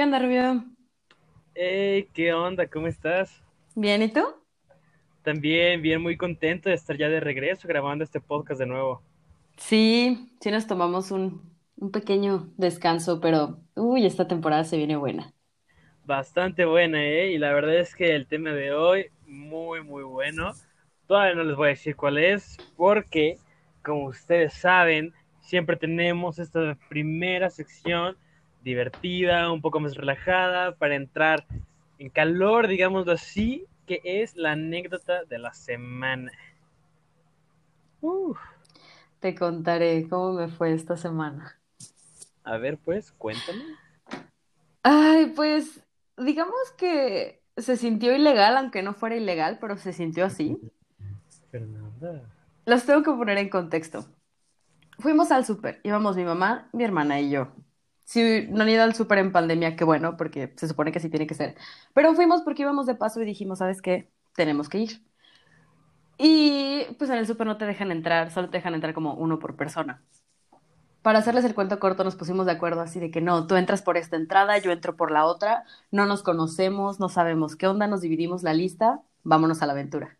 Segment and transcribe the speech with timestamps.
[0.00, 0.64] ¿Qué onda, Rubio?
[1.54, 2.66] Hey, ¿qué onda?
[2.66, 3.42] ¿Cómo estás?
[3.74, 4.22] Bien, ¿y tú?
[5.22, 9.02] También, bien, muy contento de estar ya de regreso grabando este podcast de nuevo.
[9.58, 15.34] Sí, sí nos tomamos un, un pequeño descanso, pero uy, esta temporada se viene buena.
[16.06, 17.32] Bastante buena, ¿eh?
[17.32, 20.52] Y la verdad es que el tema de hoy, muy, muy bueno.
[21.06, 23.36] Todavía no les voy a decir cuál es, porque,
[23.84, 28.16] como ustedes saben, siempre tenemos esta primera sección
[28.62, 31.46] divertida, un poco más relajada, para entrar
[31.98, 36.32] en calor, digámoslo así, que es la anécdota de la semana.
[38.00, 38.38] Uf.
[39.20, 41.58] Te contaré cómo me fue esta semana.
[42.42, 43.62] A ver, pues, cuéntame.
[44.82, 45.84] Ay, pues,
[46.16, 50.58] digamos que se sintió ilegal, aunque no fuera ilegal, pero se sintió así.
[51.50, 52.22] Fernanda.
[52.64, 54.06] Los tengo que poner en contexto.
[54.98, 57.52] Fuimos al súper, íbamos mi mamá, mi hermana y yo.
[58.10, 61.08] Si no han ido al súper en pandemia, qué bueno, porque se supone que así
[61.08, 61.54] tiene que ser.
[61.94, 64.10] Pero fuimos porque íbamos de paso y dijimos, ¿sabes qué?
[64.34, 65.04] Tenemos que ir.
[66.18, 69.38] Y pues en el súper no te dejan entrar, solo te dejan entrar como uno
[69.38, 70.02] por persona.
[71.02, 73.80] Para hacerles el cuento corto, nos pusimos de acuerdo así de que no, tú entras
[73.80, 77.86] por esta entrada, yo entro por la otra, no nos conocemos, no sabemos qué onda,
[77.86, 80.18] nos dividimos la lista, vámonos a la aventura.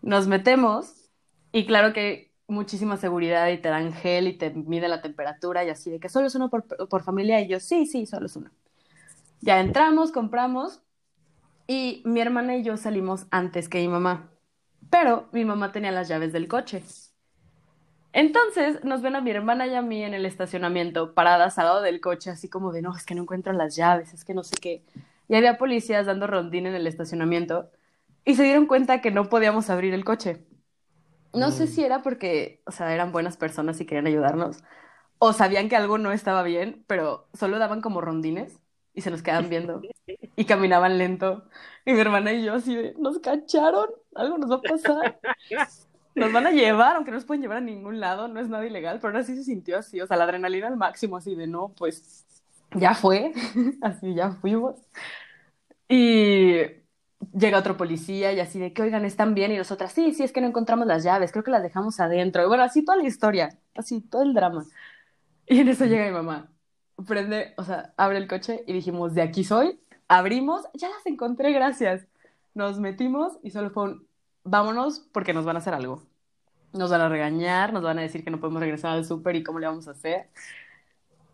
[0.00, 1.10] Nos metemos
[1.50, 5.70] y claro que muchísima seguridad y te dan gel y te mide la temperatura y
[5.70, 8.36] así de que solo es uno por, por familia y yo sí, sí, solo es
[8.36, 8.50] uno.
[9.40, 10.82] Ya entramos, compramos
[11.66, 14.28] y mi hermana y yo salimos antes que mi mamá,
[14.90, 16.82] pero mi mamá tenía las llaves del coche.
[18.12, 21.82] Entonces nos ven a mi hermana y a mí en el estacionamiento, paradas al lado
[21.82, 24.42] del coche, así como de no, es que no encuentro las llaves, es que no
[24.42, 24.82] sé qué.
[25.28, 27.70] Y había policías dando rondín en el estacionamiento
[28.24, 30.44] y se dieron cuenta que no podíamos abrir el coche.
[31.32, 34.62] No sé si era porque, o sea, eran buenas personas y querían ayudarnos,
[35.18, 38.58] o sabían que algo no estaba bien, pero solo daban como rondines
[38.94, 39.80] y se nos quedaban viendo
[40.36, 41.44] y caminaban lento.
[41.84, 45.20] Y mi hermana y yo así de, nos cacharon, algo nos va a pasar.
[46.14, 48.66] Nos van a llevar, aunque no nos pueden llevar a ningún lado, no es nada
[48.66, 51.46] ilegal, pero ahora sí se sintió así, o sea, la adrenalina al máximo, así de
[51.46, 52.26] no, pues
[52.74, 53.32] ya fue,
[53.82, 54.76] así ya fuimos.
[55.88, 56.79] Y
[57.32, 59.52] llega otro policía y así de que, oigan, ¿están bien?
[59.52, 62.42] Y nosotras, sí, sí, es que no encontramos las llaves, creo que las dejamos adentro.
[62.44, 64.64] Y bueno, así toda la historia, así todo el drama.
[65.46, 66.50] Y en eso llega mi mamá,
[67.06, 71.52] prende, o sea, abre el coche y dijimos, de aquí soy, abrimos, ya las encontré,
[71.52, 72.06] gracias.
[72.54, 74.08] Nos metimos y solo fue un,
[74.44, 76.06] vámonos porque nos van a hacer algo.
[76.72, 79.42] Nos van a regañar, nos van a decir que no podemos regresar al súper y
[79.42, 80.30] cómo le vamos a hacer.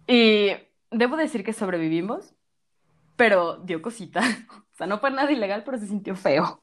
[0.07, 0.51] Y
[0.91, 2.35] debo decir que sobrevivimos,
[3.17, 4.21] pero dio cosita.
[4.73, 6.61] O sea, no fue nada ilegal, pero se sintió feo.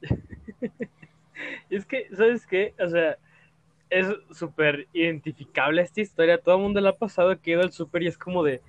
[1.68, 2.74] es que, ¿sabes qué?
[2.78, 3.18] O sea,
[3.90, 6.40] es súper identificable esta historia.
[6.40, 8.62] Todo el mundo le ha pasado que ha ido al súper y es como de,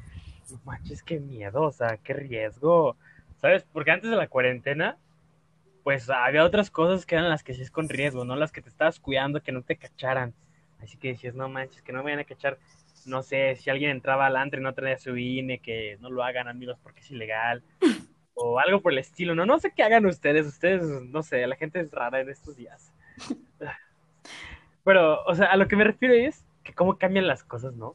[0.65, 2.97] manches, qué miedo, o sea, qué riesgo.
[3.38, 3.67] ¿Sabes?
[3.71, 4.97] Porque antes de la cuarentena,
[5.83, 8.61] pues había otras cosas que eran las que sí es con riesgo, no las que
[8.61, 10.33] te estabas cuidando que no te cacharan.
[10.79, 12.57] Así que decías, no manches, que no me vayan a cachar.
[13.07, 16.23] No sé, si alguien entraba al antro y no traía su INE, que no lo
[16.23, 17.63] hagan, amigos, porque es ilegal.
[18.34, 19.45] O algo por el estilo, ¿no?
[19.45, 22.91] No sé qué hagan ustedes, ustedes, no sé, la gente es rara en estos días.
[24.84, 27.94] Pero, o sea, a lo que me refiero es que cómo cambian las cosas, ¿no?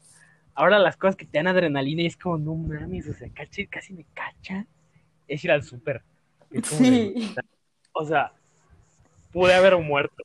[0.55, 3.67] Ahora las cosas que te dan adrenalina y es como, no mames, o sea, casi,
[3.67, 4.69] casi me cachan.
[5.27, 6.03] Es ir al súper.
[6.63, 7.35] Sí.
[7.93, 8.33] O sea,
[9.33, 10.23] pude haber muerto.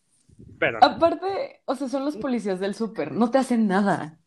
[0.59, 0.79] Pero.
[0.81, 4.19] Aparte, o sea, son los policías del súper, no te hacen nada.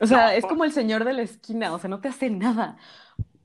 [0.00, 0.30] O sea, no.
[0.30, 2.78] es como el señor de la esquina, o sea, no te hace nada.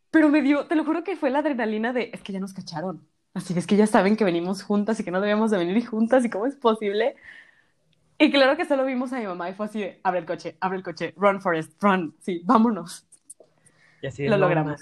[0.09, 2.53] Pero me dio, te lo juro que fue la adrenalina de, es que ya nos
[2.53, 3.05] cacharon.
[3.33, 5.85] Así que es que ya saben que venimos juntas y que no debíamos de venir
[5.85, 7.17] juntas y cómo es posible.
[8.17, 10.55] Y claro que solo vimos a mi mamá y fue así de, abre el coche,
[10.61, 13.05] abre el coche, run Forest, run, sí, vámonos.
[14.01, 14.81] Y así lo logramos.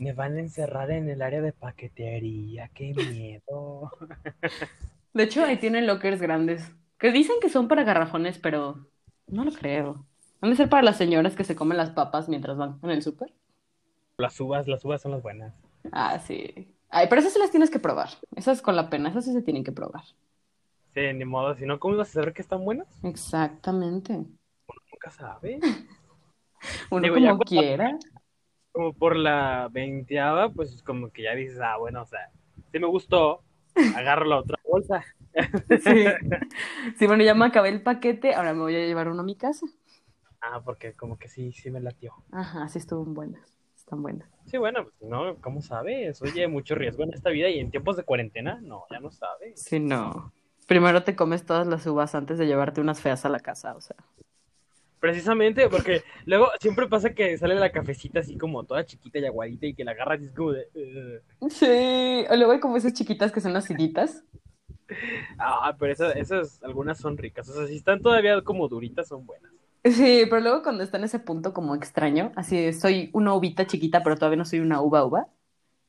[0.00, 3.92] Me van a encerrar en el área de paquetería, qué miedo.
[5.14, 8.88] De hecho, ahí tienen lockers grandes, que dicen que son para garrafones, pero
[9.28, 10.04] no lo creo.
[10.40, 13.02] ¿Van a ser para las señoras que se comen las papas mientras van en el
[13.02, 13.32] súper?
[14.18, 15.54] Las uvas, las uvas son las buenas.
[15.92, 16.74] Ah, sí.
[16.90, 18.08] Ay, pero esas sí las tienes que probar.
[18.36, 20.04] Esas con la pena, esas sí se tienen que probar.
[20.94, 22.86] Sí, ni modo, si no, ¿cómo vas a saber que están buenas?
[23.02, 24.12] Exactamente.
[24.12, 25.60] Uno nunca sabe.
[26.90, 27.98] Uno Digo, como quiera.
[28.72, 32.30] Como por la veinteava, pues como que ya dices, ah, bueno, o sea,
[32.70, 33.42] si me gustó,
[33.96, 35.04] agarro la otra bolsa.
[35.84, 36.04] Sí.
[36.98, 39.36] sí, bueno, ya me acabé el paquete, ahora me voy a llevar uno a mi
[39.36, 39.66] casa.
[40.40, 42.14] Ah, porque como que sí, sí me latió.
[42.30, 44.28] Ajá, sí estuvo buenas, están buenas.
[44.46, 46.22] Sí, bueno, pues no, ¿cómo sabes?
[46.22, 49.60] Oye, mucho riesgo en esta vida y en tiempos de cuarentena, no, ya no sabes.
[49.62, 50.32] Sí, no.
[50.66, 53.80] Primero te comes todas las uvas antes de llevarte unas feas a la casa, o
[53.80, 53.96] sea.
[55.00, 59.66] Precisamente, porque luego siempre pasa que sale la cafecita así como toda chiquita y aguadita
[59.66, 60.52] y que la agarras y es como.
[61.48, 64.24] Sí, o luego hay como esas chiquitas que son aciditas.
[65.38, 67.48] Ah, pero esas, esas algunas son ricas.
[67.48, 69.52] O sea, si están todavía como duritas, son buenas.
[69.84, 74.02] Sí, pero luego cuando está en ese punto como extraño, así soy una uvita chiquita,
[74.02, 75.28] pero todavía no soy una uva uva,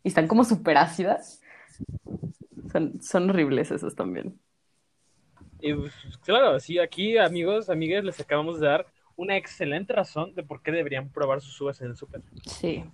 [0.03, 1.41] y están como súper ácidas,
[2.71, 4.39] son, son horribles esos también.
[5.59, 5.94] Y pues,
[6.24, 10.71] claro, sí, aquí, amigos, amigas, les acabamos de dar una excelente razón de por qué
[10.71, 12.21] deberían probar sus uvas en el súper.
[12.45, 12.85] Sí,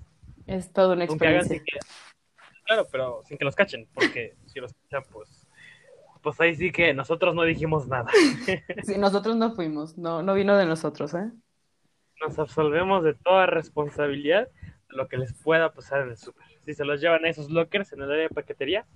[0.47, 1.59] es toda una experiencia.
[1.59, 1.79] que...
[2.63, 5.44] Claro, pero sin que los cachen, porque si los cachan, pues...
[6.25, 8.09] Pues ahí sí que nosotros no dijimos nada.
[8.83, 11.31] Sí, nosotros no fuimos, no, no vino de nosotros, ¿eh?
[12.19, 14.47] Nos absolvemos de toda responsabilidad
[14.89, 16.43] de lo que les pueda pasar en el súper.
[16.65, 18.87] Si se los llevan a esos lockers en el área de paquetería,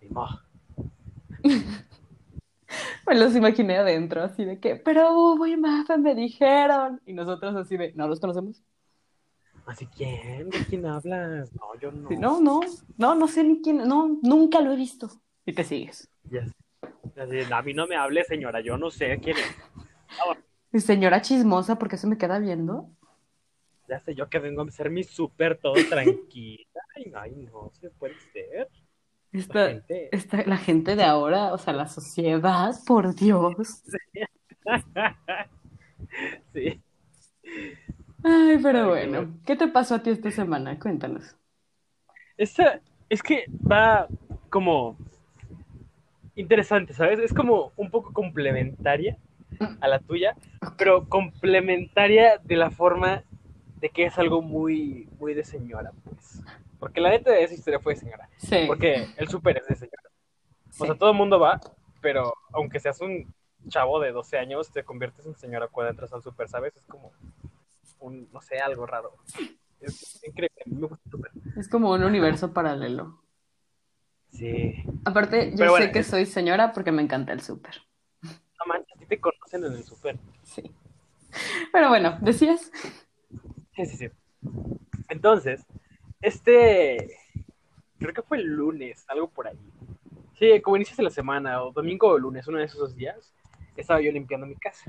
[0.00, 0.42] ni modo.
[3.04, 7.76] Me los imaginé adentro, así de que, pero Hugo y me dijeron, y nosotros así
[7.76, 8.62] de, ¿no los conocemos?
[9.66, 10.50] Así, ¿quién?
[10.50, 11.52] ¿De quién hablas?
[11.52, 12.08] No, yo no.
[12.08, 12.60] Sí, no, no,
[12.96, 15.10] no, no sé ni quién, no, nunca lo he visto.
[15.44, 16.08] Y te sigues.
[16.30, 16.59] Ya sé.
[17.52, 19.36] A mí no me hable, señora, yo no sé quién
[20.72, 20.84] es.
[20.84, 22.88] Señora chismosa, ¿por qué se me queda viendo?
[23.88, 26.64] Ya sé yo que vengo a hacer mi súper todo tranquila.
[26.96, 28.68] Ay, ay, no se puede ser.
[29.32, 30.08] La Esta, gente.
[30.12, 33.82] esta, la gente de ahora, o sea, la sociedad, por Dios.
[36.52, 36.82] Sí.
[38.22, 40.78] Ay, pero Ay, qué bueno, ¿qué te pasó a ti esta semana?
[40.78, 41.36] Cuéntanos.
[42.36, 44.08] Esta, es que va
[44.48, 44.96] como
[46.40, 47.18] interesante, ¿sabes?
[47.18, 49.16] Es como un poco complementaria
[49.80, 50.34] a la tuya,
[50.76, 53.24] pero complementaria de la forma
[53.80, 56.42] de que es algo muy, muy de señora, pues.
[56.78, 58.28] Porque la neta de esa historia fue de señora.
[58.38, 60.10] Sí, Porque el súper es de señora.
[60.78, 61.60] O sea, todo el mundo va,
[62.00, 63.32] pero aunque seas un
[63.68, 66.74] chavo de 12 años, te conviertes en señora cuando entras al súper, ¿sabes?
[66.76, 67.12] Es como
[68.00, 69.12] un, no sé, algo raro.
[69.80, 71.30] Es increíble, me gusta súper.
[71.56, 73.19] Es como un universo paralelo.
[74.30, 74.74] Sí.
[75.04, 77.74] Aparte, yo Pero bueno, sé que es- soy señora porque me encanta el súper.
[78.22, 80.18] No manches, a ti te conocen en el súper.
[80.42, 80.70] Sí.
[81.72, 82.70] Pero bueno, decías.
[83.74, 84.08] Sí, sí, sí.
[85.08, 85.64] Entonces,
[86.20, 87.16] este,
[87.98, 89.58] creo que fue el lunes, algo por ahí.
[90.38, 93.34] Sí, como inicios de la semana, o domingo o lunes, uno de esos dos días,
[93.76, 94.84] estaba yo limpiando mi casa.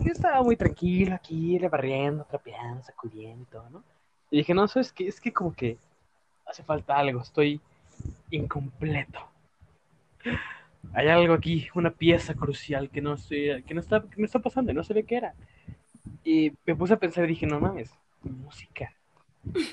[0.00, 3.84] Yo estaba muy tranquilo aquí, barriendo, trapeando, sacudiendo y todo, ¿no?
[4.30, 5.08] Y dije, no, ¿sabes qué?
[5.08, 5.78] Es que como que
[6.46, 7.60] hace falta algo, estoy
[8.30, 9.20] incompleto.
[10.92, 14.38] Hay algo aquí, una pieza crucial que no estoy, que no está, que me está
[14.38, 15.34] pasando no sabía qué era.
[16.24, 17.90] Y me puse a pensar y dije, no mames,
[18.22, 18.92] música.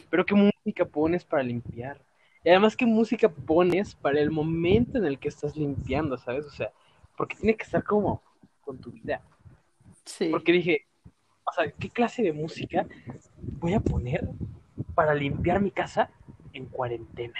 [0.10, 2.00] Pero qué música pones para limpiar.
[2.44, 6.46] Y además, qué música pones para el momento en el que estás limpiando, ¿sabes?
[6.46, 6.72] O sea,
[7.18, 8.22] porque tiene que estar como
[8.62, 9.22] con tu vida.
[10.04, 10.30] Sí.
[10.30, 10.86] Porque dije,
[11.44, 12.86] o sea, ¿qué clase de música
[13.38, 14.30] voy a poner
[14.94, 16.10] para limpiar mi casa
[16.54, 17.40] en cuarentena?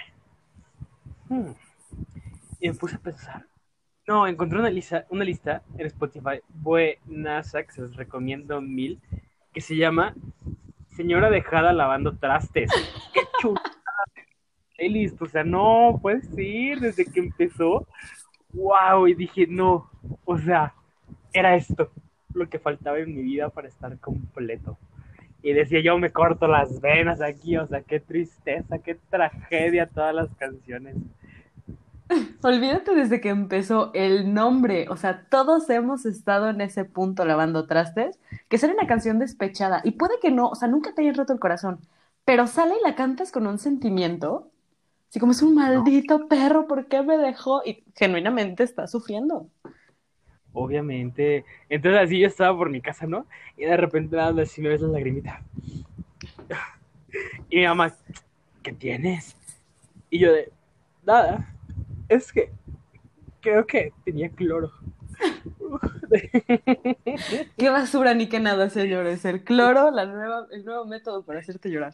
[1.30, 1.52] Hmm.
[2.60, 3.46] Y me puse a pensar.
[4.08, 9.02] No, encontré una lista, una lista en Spotify buenaza que se los recomiendo mil,
[9.52, 10.14] que se llama
[10.96, 12.70] Señora dejada lavando trastes.
[13.14, 13.76] ¡Qué chulada!
[14.78, 15.22] playlist!
[15.22, 17.88] O sea, no, puedes ir desde que empezó.
[18.54, 19.08] ¡Wow!
[19.08, 19.90] Y dije, no,
[20.24, 20.74] o sea,
[21.34, 21.92] era esto
[22.34, 24.78] lo que faltaba en mi vida para estar completo.
[25.42, 30.14] Y decía, yo me corto las venas aquí, o sea, qué tristeza, qué tragedia todas
[30.14, 30.96] las canciones.
[32.44, 34.88] Olvídate desde que empezó el nombre.
[34.90, 39.82] O sea, todos hemos estado en ese punto lavando trastes, que sale una canción despechada.
[39.84, 41.80] Y puede que no, o sea, nunca te hayas roto el corazón,
[42.24, 44.52] pero sale y la cantas con un sentimiento.
[45.10, 47.62] Así como es un maldito perro, ¿por qué me dejó?
[47.66, 49.48] Y genuinamente está sufriendo.
[50.54, 51.46] Obviamente.
[51.70, 53.26] Entonces así yo estaba por mi casa, ¿no?
[53.58, 55.42] Y de repente nada, así me ves la lagrimita.
[57.50, 57.94] Y mi mamá,
[58.62, 59.36] ¿qué tienes?
[60.10, 60.52] Y yo de,
[61.06, 61.55] nada,
[62.10, 62.52] es que
[63.42, 64.72] creo que tenía cloro.
[67.58, 69.24] Qué basura ni qué nada, señores.
[69.26, 71.94] El cloro, la nueva, el nuevo método para hacerte llorar.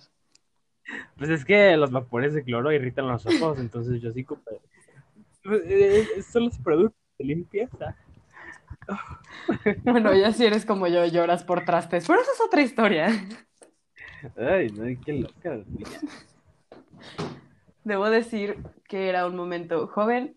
[1.18, 4.60] Pues es que los vapores de cloro irritan los ojos, entonces yo sí compré.
[5.46, 7.96] Eh, Son los productos de limpieza.
[9.84, 12.08] Bueno, ya si eres como yo, lloras por trastes.
[12.08, 13.10] Pero esa es otra historia.
[14.38, 15.64] Ay, no, qué loca.
[17.84, 18.58] Debo decir
[18.88, 20.36] que era un momento joven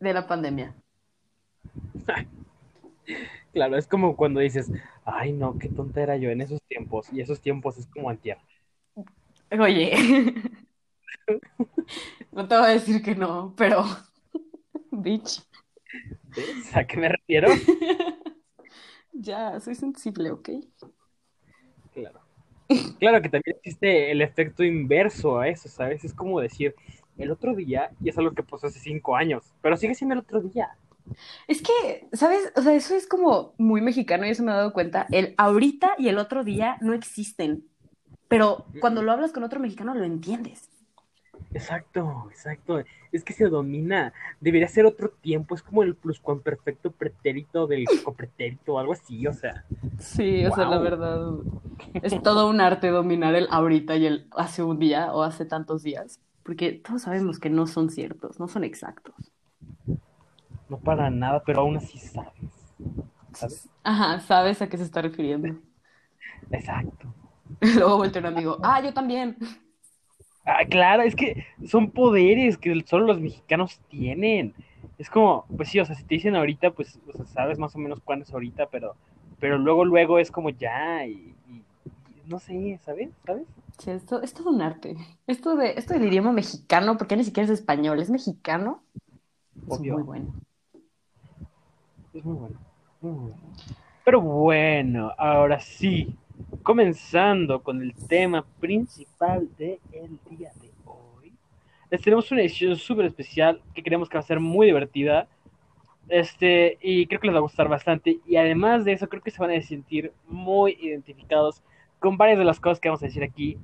[0.00, 0.74] de la pandemia.
[3.52, 4.68] Claro, es como cuando dices,
[5.04, 8.38] ay no, qué tonta era yo en esos tiempos, y esos tiempos es como antier.
[9.52, 9.92] Oye,
[12.32, 13.84] no te voy a decir que no, pero,
[14.90, 15.40] bitch.
[16.34, 16.74] ¿Ves?
[16.74, 17.48] ¿A qué me refiero?
[19.12, 20.50] Ya, soy sensible, ¿ok?
[21.92, 22.23] Claro.
[22.98, 26.04] Claro que también existe el efecto inverso a eso, ¿sabes?
[26.04, 26.74] Es como decir,
[27.18, 30.20] el otro día, y es algo que pasó hace cinco años, pero sigue siendo el
[30.20, 30.76] otro día.
[31.46, 32.52] Es que, ¿sabes?
[32.56, 35.06] O sea, eso es como muy mexicano y eso me he dado cuenta.
[35.10, 37.64] El ahorita y el otro día no existen,
[38.28, 40.70] pero cuando lo hablas con otro mexicano lo entiendes.
[41.54, 42.82] Exacto, exacto.
[43.12, 44.12] Es que se domina.
[44.40, 45.54] Debería ser otro tiempo.
[45.54, 49.64] Es como el pluscuamperfecto pretérito del copretérito o algo así, o sea.
[49.98, 51.34] Sí, o sea, la verdad,
[51.94, 55.84] es todo un arte dominar el ahorita y el hace un día o hace tantos
[55.84, 59.14] días, porque todos sabemos que no son ciertos, no son exactos.
[60.68, 62.32] No para nada, pero aún así sabes.
[63.32, 63.68] ¿Sabes?
[63.84, 65.56] Ajá, ¿sabes a qué se está refiriendo?
[66.50, 67.14] Exacto.
[67.60, 69.36] Luego vuelve un amigo, ah, yo también.
[70.44, 74.54] Ah, claro, es que son poderes que solo los mexicanos tienen.
[74.98, 77.74] Es como, pues sí, o sea, si te dicen ahorita, pues, o sea, sabes más
[77.74, 78.94] o menos cuándo es ahorita, pero,
[79.40, 81.12] pero luego, luego es como ya, y,
[81.48, 81.64] y-
[82.26, 83.08] y no sé, ¿sabes?
[83.24, 83.44] ¿Sabes?
[83.78, 84.96] Sí, esto es todo un arte.
[85.26, 88.82] Esto de, esto del idioma mexicano, porque ni siquiera es español, es mexicano,
[89.68, 90.34] es muy bueno.
[92.12, 92.56] Es muy bueno,
[93.00, 93.36] muy bueno.
[94.04, 96.14] Pero bueno, ahora sí,
[96.64, 99.78] comenzando con el tema principal del
[100.30, 101.30] día de hoy,
[101.90, 105.28] les tenemos una edición súper especial que creemos que va a ser muy divertida.
[106.08, 108.18] Este, y creo que les va a gustar bastante.
[108.26, 111.62] Y además de eso, creo que se van a sentir muy identificados
[112.00, 113.58] con varias de las cosas que vamos a decir aquí.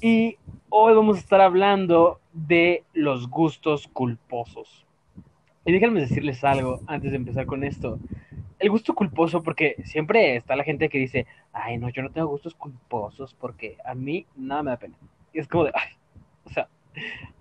[0.00, 0.36] Y
[0.68, 4.86] hoy vamos a estar hablando de los gustos culposos.
[5.64, 7.98] Y déjenme decirles algo antes de empezar con esto.
[8.58, 12.28] El gusto culposo, porque siempre está la gente que dice, ay, no, yo no tengo
[12.28, 14.96] gustos culposos porque a mí nada me da pena.
[15.32, 15.90] Y es como de, ay,
[16.44, 16.68] o sea,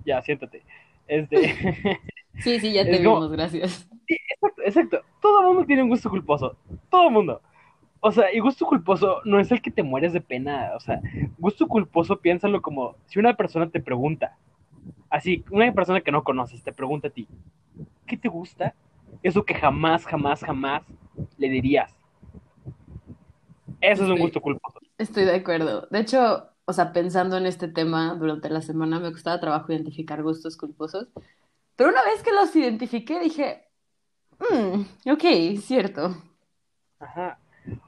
[0.05, 0.61] ya, siéntate.
[1.07, 1.37] Este,
[2.39, 3.89] Sí, sí, ya te como- vimos, gracias.
[4.07, 5.01] exacto, exacto.
[5.21, 6.55] Todo el mundo tiene un gusto culposo.
[6.91, 7.41] Todo el mundo.
[7.99, 10.73] O sea, y gusto culposo no es el que te mueres de pena.
[10.75, 11.01] O sea,
[11.39, 14.37] gusto culposo piénsalo como si una persona te pregunta,
[15.09, 17.27] así, una persona que no conoces te pregunta a ti,
[18.05, 18.75] ¿qué te gusta?
[19.23, 20.83] Eso que jamás, jamás, jamás
[21.37, 21.93] le dirías.
[23.81, 24.79] Eso es un gusto culposo.
[24.97, 25.87] Estoy de acuerdo.
[25.91, 30.21] De hecho, o sea, pensando en este tema durante la semana, me costaba trabajo identificar
[30.23, 31.07] gustos culposos.
[31.75, 33.65] Pero una vez que los identifiqué, dije,
[34.39, 36.15] "Mm, ok, cierto.
[36.99, 37.39] Ajá.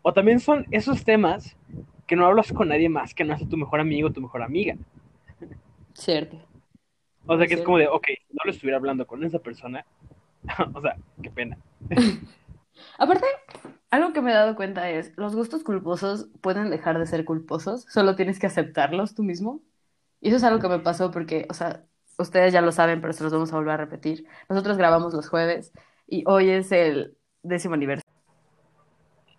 [0.01, 1.55] O también son esos temas
[2.07, 4.41] que no hablas con nadie más que no es tu mejor amigo o tu mejor
[4.43, 4.75] amiga.
[5.93, 6.37] Cierto.
[7.25, 9.85] O sea, que es como de, ok, si no lo estuviera hablando con esa persona,
[10.73, 11.57] o sea, qué pena.
[12.97, 13.25] Aparte,
[13.89, 17.85] algo que me he dado cuenta es, los gustos culposos pueden dejar de ser culposos,
[17.89, 19.61] solo tienes que aceptarlos tú mismo.
[20.21, 21.85] Y eso es algo que me pasó porque, o sea,
[22.17, 24.25] ustedes ya lo saben, pero se los vamos a volver a repetir.
[24.49, 25.71] Nosotros grabamos los jueves
[26.07, 28.09] y hoy es el décimo aniversario.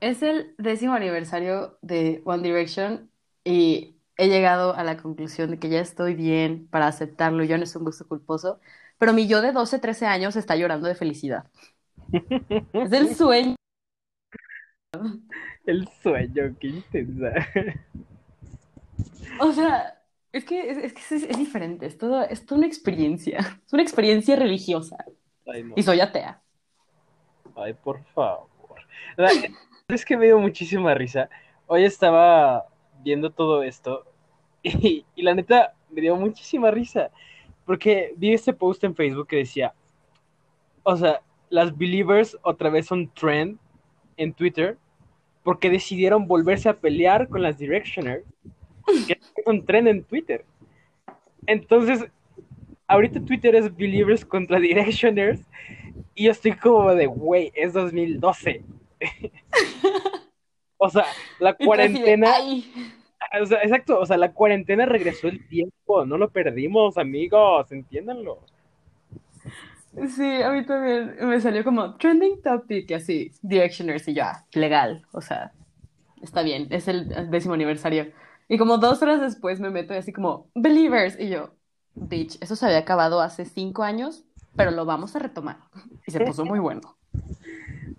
[0.00, 3.10] Es el décimo aniversario de One Direction
[3.44, 7.64] y he llegado a la conclusión de que ya estoy bien para aceptarlo, ya no
[7.64, 8.60] es un gusto culposo,
[9.00, 11.46] pero mi yo de 12, 13 años está llorando de felicidad.
[12.74, 13.56] Es el sueño.
[15.64, 17.32] El sueño, qué intensa.
[19.40, 20.02] O sea,
[20.32, 23.72] es que es, es que es, es diferente, es todo, es toda una experiencia, es
[23.72, 25.02] una experiencia religiosa.
[25.46, 25.74] Ay, no.
[25.76, 26.42] Y soy atea.
[27.56, 28.48] Ay, por favor.
[29.88, 31.30] Es que me dio muchísima risa.
[31.66, 32.66] Hoy estaba
[33.02, 34.04] viendo todo esto
[34.62, 37.10] y, y la neta me dio muchísima risa.
[37.70, 39.72] Porque vi este post en Facebook que decía,
[40.82, 43.60] o sea, las Believers otra vez son trend
[44.16, 44.76] en Twitter
[45.44, 48.24] porque decidieron volverse a pelear con las Directioners,
[49.06, 50.44] que son trend en Twitter.
[51.46, 52.06] Entonces,
[52.88, 55.40] ahorita Twitter es Believers contra Directioners
[56.16, 58.64] y yo estoy como de, güey, es 2012.
[60.76, 61.04] o sea,
[61.38, 62.34] la cuarentena.
[63.40, 68.40] O sea, exacto, o sea, la cuarentena regresó el tiempo, no lo perdimos, amigos, entiéndanlo.
[70.16, 75.04] Sí, a mí también me salió como trending topic, y así, Directioners, y ya, legal,
[75.12, 75.52] o sea,
[76.22, 78.12] está bien, es el décimo aniversario.
[78.48, 81.54] Y como dos horas después me meto y así como, Believers, y yo,
[81.94, 84.24] bitch, eso se había acabado hace cinco años,
[84.56, 85.58] pero lo vamos a retomar.
[86.06, 86.96] Y se puso muy bueno.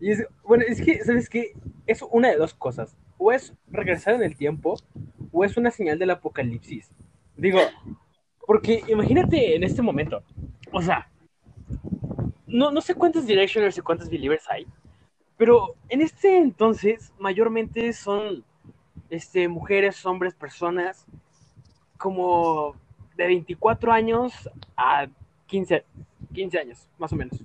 [0.04, 1.54] Y es, bueno, es que, ¿sabes qué?
[1.86, 2.98] Es una de dos cosas.
[3.24, 4.80] O es regresar en el tiempo,
[5.32, 6.90] o es una señal del apocalipsis.
[7.38, 7.60] Digo,
[8.48, 10.24] porque imagínate en este momento.
[10.72, 11.08] O sea,
[12.48, 14.66] no, no sé cuántos Directioners y cuántos Believers hay,
[15.38, 18.44] pero en este entonces mayormente son
[19.12, 21.06] este, mujeres, hombres, personas
[22.00, 22.76] como
[23.16, 25.06] de 24 años a
[25.46, 25.86] 15,
[26.34, 27.40] 15 años, más o menos.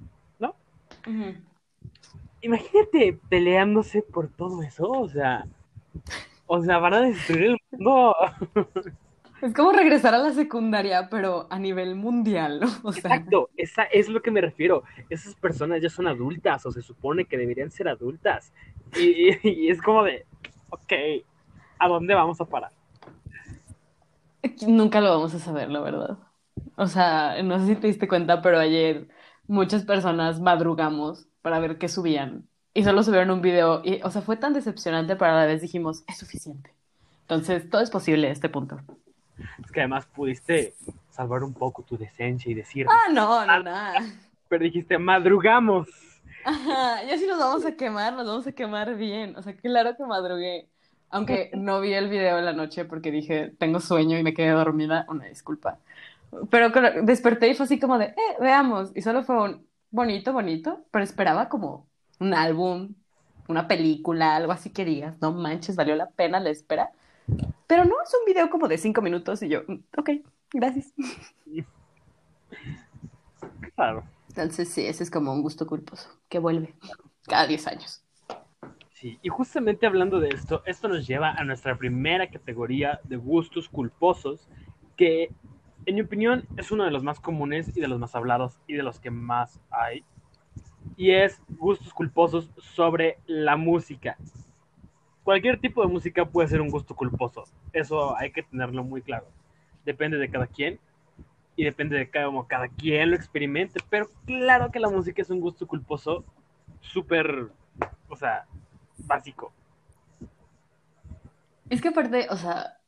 [2.41, 5.47] Y imagínate peleándose por todo eso, o sea,
[6.47, 8.15] o sea, van a destruir el mundo.
[9.41, 12.69] Es como regresar a la secundaria, pero a nivel mundial, ¿no?
[12.85, 14.83] O sea, Exacto, esa es lo que me refiero.
[15.11, 18.53] Esas personas ya son adultas, o se supone que deberían ser adultas.
[18.95, 20.25] Y, y- y es como de,
[20.71, 20.93] ok,
[21.79, 22.73] ¿a dónde vamos a parar?
[24.67, 26.19] nunca lo vamos a saber, la verdad.
[26.77, 29.09] O sea, no sé si te diste cuenta, pero ayer
[29.47, 32.49] muchas personas madrugamos para ver qué subían.
[32.77, 33.81] Y solo subieron un video.
[33.83, 36.75] Y, o sea, fue tan decepcionante, pero a la vez dijimos, es suficiente.
[37.23, 38.79] Entonces, todo es posible a este punto.
[39.65, 40.75] Es que además pudiste
[41.11, 43.95] salvar un poco tu decencia y decir, Ah, no, no, nada.
[44.49, 45.89] pero dijiste, madrugamos.
[46.45, 49.35] Ajá, ya si nos vamos a quemar, nos vamos a quemar bien.
[49.37, 50.69] O sea, claro que madrugué.
[51.09, 54.51] Aunque no vi el video en la noche porque dije, tengo sueño y me quedé
[54.51, 55.79] dormida, una disculpa.
[56.51, 56.71] Pero
[57.05, 58.93] desperté y fue así como de, eh, veamos.
[58.95, 61.86] Y solo fue un bonito, bonito, pero esperaba como
[62.19, 62.95] un álbum,
[63.49, 66.93] una película, algo así que digas, no manches, valió la pena la espera.
[67.67, 70.11] Pero no, es un video como de cinco minutos y yo, "Mm, ok,
[70.53, 70.93] gracias.
[73.75, 74.05] Claro.
[74.29, 76.75] Entonces sí, ese es como un gusto culposo, que vuelve
[77.25, 78.03] cada 10 años.
[78.93, 83.69] Sí, y justamente hablando de esto, esto nos lleva a nuestra primera categoría de gustos
[83.69, 84.49] culposos,
[84.97, 85.31] que
[85.85, 88.75] en mi opinión es uno de los más comunes y de los más hablados y
[88.75, 90.05] de los que más hay.
[90.97, 94.17] Y es gustos culposos sobre la música.
[95.23, 97.45] Cualquier tipo de música puede ser un gusto culposo.
[97.73, 99.27] Eso hay que tenerlo muy claro.
[99.85, 100.79] Depende de cada quien
[101.57, 103.81] y depende de cada, como cada quien lo experimente.
[103.91, 106.25] Pero claro que la música es un gusto culposo
[106.81, 107.51] súper,
[108.09, 108.47] o sea,
[108.99, 109.53] básico.
[111.69, 112.79] Es que aparte, o sea,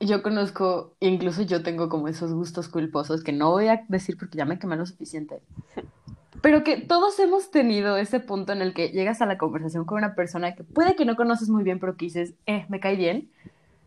[0.00, 4.36] yo conozco, incluso yo tengo como esos gustos culposos que no voy a decir porque
[4.36, 5.40] ya me quemé lo suficiente,
[6.42, 9.98] pero que todos hemos tenido ese punto en el que llegas a la conversación con
[9.98, 12.96] una persona que puede que no conoces muy bien, pero que dices, eh, me cae
[12.96, 13.30] bien,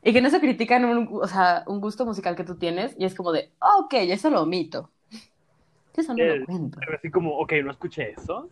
[0.03, 3.05] y que no se critican un, o sea, un gusto musical que tú tienes, y
[3.05, 4.91] es como de, "Ah, ok, eso lo omito.
[5.93, 6.79] Eso no Eh, lo cuento.
[6.79, 8.49] Pero así como, ok, no escuché eso.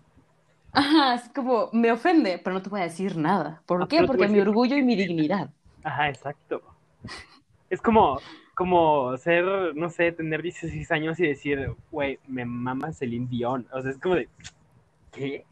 [0.71, 3.63] Ajá, es como, me ofende, pero no te voy a decir nada.
[3.65, 4.03] ¿Por Ah, qué?
[4.05, 5.53] Porque mi orgullo y mi dignidad.
[5.83, 6.61] Ajá, exacto.
[7.69, 8.19] Es como,
[8.57, 13.67] como ser, no sé, tener 16 años y decir, güey, me mama Celine Dion.
[13.71, 14.29] O sea, es como de,
[15.11, 15.45] ¿qué?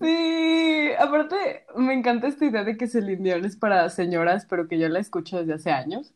[0.00, 4.78] Sí, aparte me encanta esta idea de que Celine Dion es para señoras, pero que
[4.78, 6.14] yo la escucho desde hace años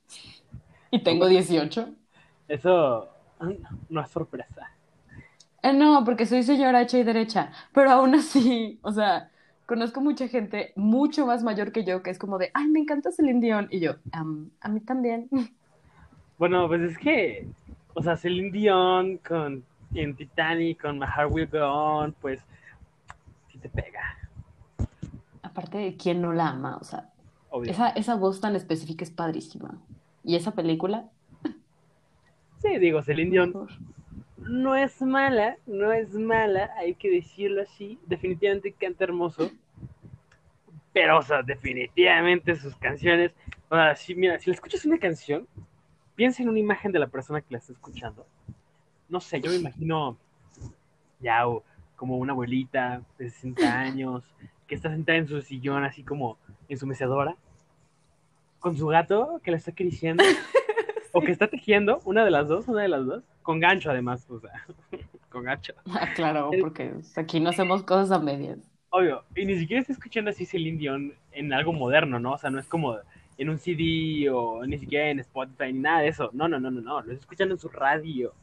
[0.90, 1.90] y tengo 18.
[2.48, 3.10] Eso
[3.90, 4.70] no es sorpresa.
[5.62, 9.30] Eh, no, porque soy señora hecha y derecha, pero aún así, o sea,
[9.66, 13.12] conozco mucha gente mucho más mayor que yo que es como de, ay, me encanta
[13.12, 15.28] Celine Dion y yo, "Am, a mí también.
[16.40, 17.46] Bueno, pues es que,
[17.92, 19.62] o sea, Celine Dion con,
[19.94, 22.40] en Titanic, con My Heart Will Go On, pues,
[23.48, 24.16] sí te pega,
[25.42, 27.10] Aparte de quién no la ama, o sea,
[27.50, 27.70] obvio.
[27.70, 29.82] esa, esa voz tan específica es padrísima.
[30.24, 31.10] Y esa película,
[32.62, 33.68] Sí, digo, Celine Dion
[34.38, 37.98] no es mala, no es mala, hay que decirlo así.
[38.06, 39.50] Definitivamente canta hermoso.
[40.94, 43.32] Pero, o sea, definitivamente sus canciones.
[43.68, 45.46] O sea, si, mira, si le escuchas una canción,
[46.14, 48.26] piensa en una imagen de la persona que la está escuchando.
[49.08, 50.16] No sé, yo me imagino
[51.20, 51.62] ya o
[51.96, 54.24] como una abuelita de 60 años
[54.66, 57.36] que está sentada en su sillón, así como en su mecedora,
[58.58, 60.24] con su gato que la está acariciando.
[61.12, 64.24] O que está tejiendo, una de las dos, una de las dos, con gancho además,
[64.30, 64.64] o sea,
[65.28, 65.74] con gancho.
[65.92, 68.58] Ah, claro, porque aquí no hacemos cosas a medias.
[68.90, 72.32] Obvio, y ni siquiera está escuchando así Celine Dion en algo moderno, ¿no?
[72.32, 72.96] O sea, no es como
[73.40, 76.28] en un CD o ni siquiera en Spotify ni nada de eso.
[76.34, 78.34] No, no, no, no, no, lo está escuchando en su radio.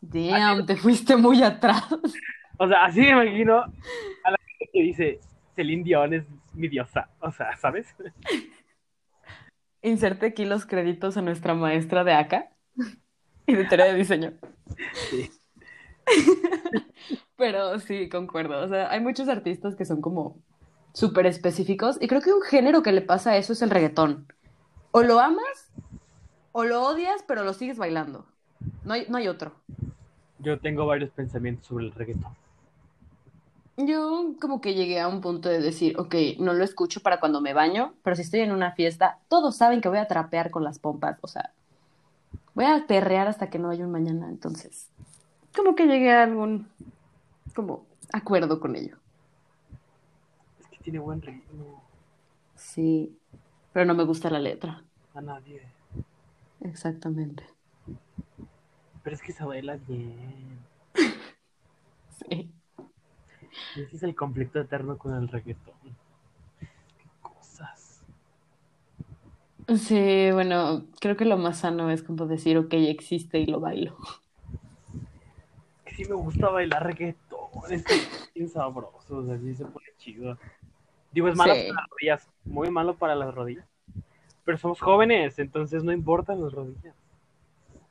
[0.00, 1.84] Damn, te fuiste muy atrás.
[2.58, 5.20] O sea, así me imagino a la gente que dice
[5.54, 7.94] Celine Dion es mi diosa, o sea, ¿sabes?
[9.80, 12.50] Inserte aquí los créditos a nuestra maestra de ACA
[13.46, 14.32] y de teoría de diseño.
[15.08, 15.30] Sí.
[17.36, 18.60] Pero sí, concuerdo.
[18.60, 20.42] O sea, hay muchos artistas que son como
[20.92, 24.26] súper específicos y creo que un género que le pasa a eso es el reggaetón.
[24.90, 25.70] O lo amas
[26.52, 28.26] o lo odias, pero lo sigues bailando.
[28.84, 29.52] No hay, no hay otro.
[30.38, 32.32] Yo tengo varios pensamientos sobre el reggaetón.
[33.78, 37.40] Yo como que llegué a un punto de decir, ok, no lo escucho para cuando
[37.40, 40.62] me baño, pero si estoy en una fiesta, todos saben que voy a trapear con
[40.62, 41.52] las pompas, o sea,
[42.54, 44.88] voy a perrear hasta que no haya un mañana, entonces,
[45.56, 46.68] como que llegué a algún,
[47.54, 48.98] como, acuerdo con ello.
[50.82, 51.82] Es tiene buen ritmo.
[52.54, 53.20] Sí,
[53.72, 55.62] pero no me gusta la letra, A nadie.
[56.60, 57.44] exactamente.
[59.02, 60.66] Pero es que se baila bien.
[62.18, 62.52] Sí.
[63.74, 65.74] Ese es el conflicto eterno con el reggaetón.
[66.98, 68.02] Qué cosas.
[69.78, 73.96] Sí, bueno, creo que lo más sano es como decir, ok, existe y lo bailo.
[75.84, 77.50] Que sí me gusta bailar reggaetón.
[77.70, 80.38] Es que es bien sabroso, o sea, sí se pone chido.
[81.12, 81.68] Digo, es malo Sí.
[81.68, 83.66] para las rodillas, muy malo para las rodillas.
[84.44, 86.94] Pero somos jóvenes, entonces no importan las rodillas.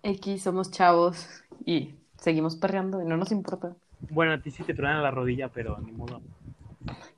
[0.04, 3.76] X, somos chavos y seguimos perreando y no nos importa.
[4.10, 6.22] Bueno, a ti sí te truenan la rodilla, pero ni modo.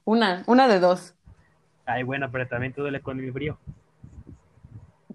[0.04, 1.16] Una, una de dos.
[1.86, 3.58] Ay, bueno, pero también te duele con el frío.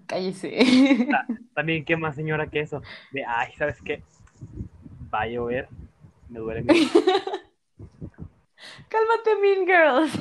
[0.07, 0.57] Cállese.
[1.53, 2.81] También, ¿qué más señora que eso?
[3.11, 4.01] De, ay, ¿sabes qué?
[5.13, 5.69] Va a llover,
[6.29, 6.89] me duele mi...
[8.89, 10.11] Cálmate, Mean Girls.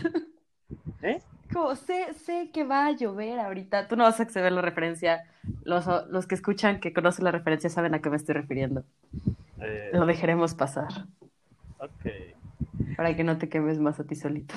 [1.02, 1.20] ¿Eh?
[1.52, 3.88] Como sé, sé que va a llover ahorita.
[3.88, 5.24] Tú no vas a acceder a la referencia.
[5.64, 8.84] Los, los que escuchan, que conocen la referencia, saben a qué me estoy refiriendo.
[9.60, 10.88] Eh, Lo dejaremos pasar.
[11.78, 12.96] ok.
[12.96, 14.54] Para que no te quemes más a ti solito.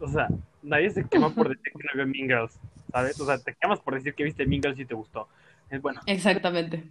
[0.00, 0.28] O sea,
[0.62, 2.58] nadie se quema por decir que no vio Mean Girls,
[2.92, 3.20] ¿sabes?
[3.20, 5.28] O sea, te quemas por decir que viste Mean Girls y te gustó.
[5.68, 6.00] Es bueno.
[6.06, 6.84] Exactamente.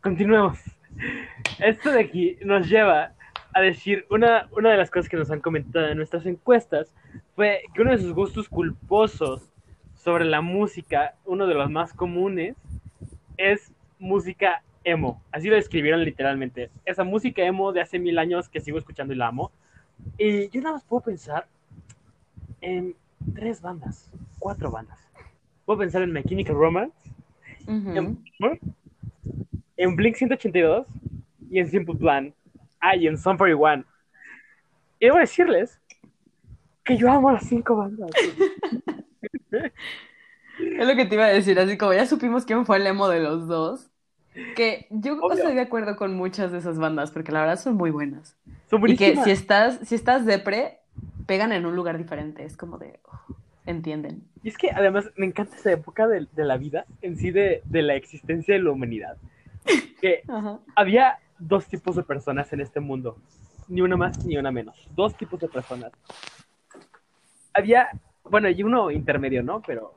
[0.00, 0.58] Continuemos.
[1.58, 3.12] Esto de aquí nos lleva
[3.52, 6.94] a decir una, una de las cosas que nos han comentado en nuestras encuestas
[7.36, 9.52] fue que uno de sus gustos culposos
[9.94, 12.56] sobre la música, uno de los más comunes,
[13.36, 15.22] es música emo.
[15.30, 16.70] Así lo describieron literalmente.
[16.86, 19.52] Esa música emo de hace mil años que sigo escuchando y la amo.
[20.16, 21.46] Y yo nada más puedo pensar
[22.62, 22.94] en
[23.34, 24.98] tres bandas, cuatro bandas.
[25.66, 26.96] Puedo pensar en My Chemical Romance,
[27.66, 27.90] Ujú.
[27.90, 28.18] en,
[29.76, 30.86] en Blink 182
[31.50, 32.32] y en Simple Plan.
[32.80, 33.84] Ah, y en Sum 41.
[35.00, 35.80] Y debo decirles
[36.86, 38.10] que yo amo las cinco bandas.
[40.58, 43.08] Es lo que te iba a decir, así como ya supimos quién fue el emo
[43.08, 43.90] de los dos,
[44.54, 45.34] que yo Obvio.
[45.34, 48.36] estoy de acuerdo con muchas de esas bandas, porque la verdad son muy buenas.
[48.70, 50.78] Son Y que si estás, si estás depre,
[51.26, 53.34] pegan en un lugar diferente, es como de, oh,
[53.66, 54.22] entienden.
[54.42, 57.62] Y es que además me encanta esa época de, de la vida, en sí de,
[57.66, 59.16] de la existencia de la humanidad.
[60.00, 60.22] Que
[60.74, 63.16] había dos tipos de personas en este mundo.
[63.68, 64.76] Ni una más ni una menos.
[64.94, 65.90] Dos tipos de personas.
[67.56, 67.88] Había,
[68.24, 69.62] bueno, y uno intermedio, ¿no?
[69.62, 69.94] Pero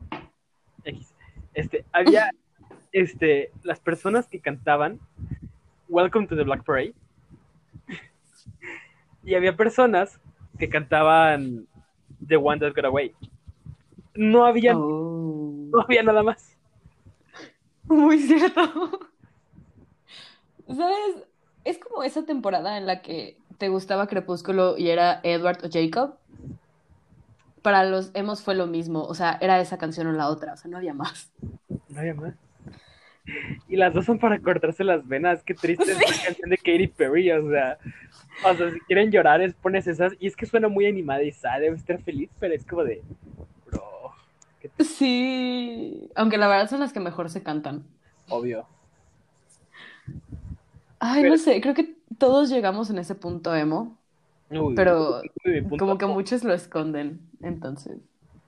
[0.86, 1.14] X.
[1.54, 2.32] Este, había
[2.92, 5.00] este, las personas que cantaban
[5.90, 6.94] Welcome to the Black Parade.
[9.24, 10.20] Y había personas
[10.58, 11.68] que cantaban
[12.26, 13.14] The One That Got Away.
[14.16, 15.68] No había, Oh.
[15.72, 16.58] no había nada más.
[17.84, 18.62] Muy cierto.
[20.68, 21.28] ¿Sabes?
[21.66, 26.16] Es como esa temporada en la que te gustaba Crepúsculo y era Edward o Jacob.
[27.62, 30.58] Para los emos fue lo mismo, o sea, era esa canción o la otra, o
[30.58, 31.32] sea, no había más.
[31.90, 32.34] No había más.
[33.68, 35.44] Y las dos son para cortarse las venas.
[35.44, 37.32] Qué triste es la canción de Katy Perry.
[37.32, 37.78] O sea,
[38.50, 40.14] o sea, si quieren llorar, es pones esas.
[40.20, 43.04] Y es que suena muy animada y sad, debe estar feliz, pero es como de.
[43.68, 43.82] Bro,
[44.60, 47.84] qué Sí, aunque la verdad son las que mejor se cantan.
[48.30, 48.66] obvio.
[51.00, 53.98] Ay, Pero- no sé, creo que todos llegamos en ese punto emo,
[54.52, 58.00] Uy, pero uy, como que muchos lo esconden, entonces.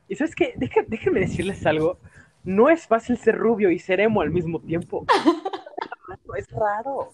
[0.08, 2.00] Y sabes qué, Deja- déjenme decirles algo.
[2.44, 5.06] No es fácil ser rubio y ser emo al mismo tiempo.
[6.38, 7.10] es raro.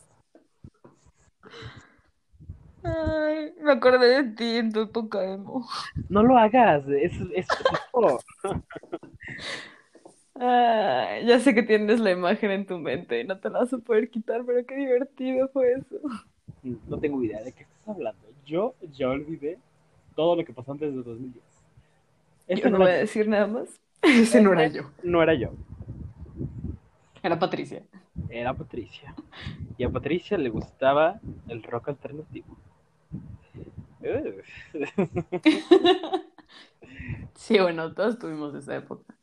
[2.83, 5.67] Ay, me acordé de ti en tu época emo.
[6.09, 6.87] No lo hagas.
[6.87, 7.47] Es, es,
[11.25, 13.77] ya sé que tienes la imagen en tu mente y no te la vas a
[13.79, 15.97] poder quitar, pero qué divertido fue eso.
[16.87, 18.21] No tengo idea de qué estás hablando.
[18.45, 19.57] Yo ya olvidé
[20.15, 21.43] todo lo que pasó antes de 2010.
[22.47, 23.79] Esto Yo no no voy a decir nada más.
[24.01, 25.51] Ese no era yo, no era yo,
[27.23, 27.83] era Patricia.
[28.29, 29.13] era Patricia.
[29.77, 32.57] Y a Patricia le gustaba el rock alternativo.
[37.35, 39.13] Sí, bueno, todos tuvimos esa época.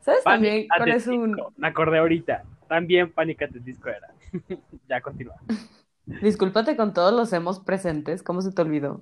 [0.00, 1.32] ¿Sabes Panic también cuál es un...
[1.34, 1.52] Disco.
[1.56, 2.44] Me acordé ahorita.
[2.68, 4.08] También Panic at the Disco era.
[4.88, 5.36] ya continúa.
[6.22, 9.00] Discúlpate con todos los emos presentes, ¿cómo se te olvidó?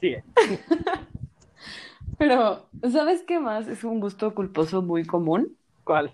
[0.00, 0.22] Sigue.
[2.18, 3.68] Pero, ¿sabes qué más?
[3.68, 5.56] Es un gusto culposo muy común.
[5.84, 6.12] ¿Cuál?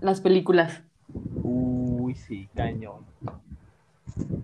[0.00, 0.82] Las películas.
[1.42, 3.04] Uy, sí, cañón.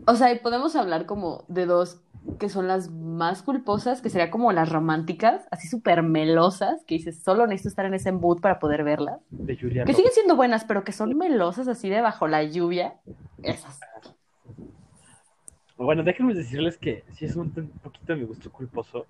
[0.07, 2.01] O sea, y podemos hablar como de dos
[2.39, 7.23] que son las más culposas, que sería como las románticas, así súper melosas, que dices,
[7.23, 9.21] solo necesito estar en ese mood para poder verlas.
[9.31, 9.97] De Julia Que Roberts.
[9.97, 12.95] siguen siendo buenas, pero que son melosas así de bajo la lluvia.
[13.43, 13.81] Esas.
[15.77, 19.07] Bueno, déjenme decirles que sí es un, un poquito de mi gusto culposo,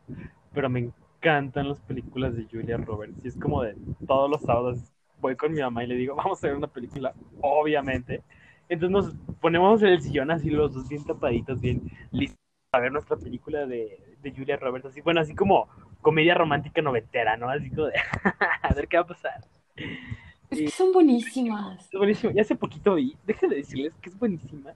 [0.55, 3.25] pero me encantan las películas de Julia Roberts.
[3.25, 4.79] Y es como de todos los sábados
[5.21, 8.23] voy con mi mamá y le digo, vamos a ver una película, obviamente.
[8.69, 12.42] Entonces nos ponemos en el sillón así los dos bien tapaditos, bien listos.
[12.75, 15.69] A ver nuestra película de, de Julia Roberts, así, bueno, así como
[16.01, 17.51] comedia romántica noventera, ¿no?
[17.51, 17.95] Así como de,
[18.63, 19.45] a ver qué va a pasar.
[20.51, 21.85] Es que son buenísimas.
[21.85, 22.33] Es buenísimo.
[22.35, 24.73] Y hace poquito vi, déjenme decirles que es buenísima.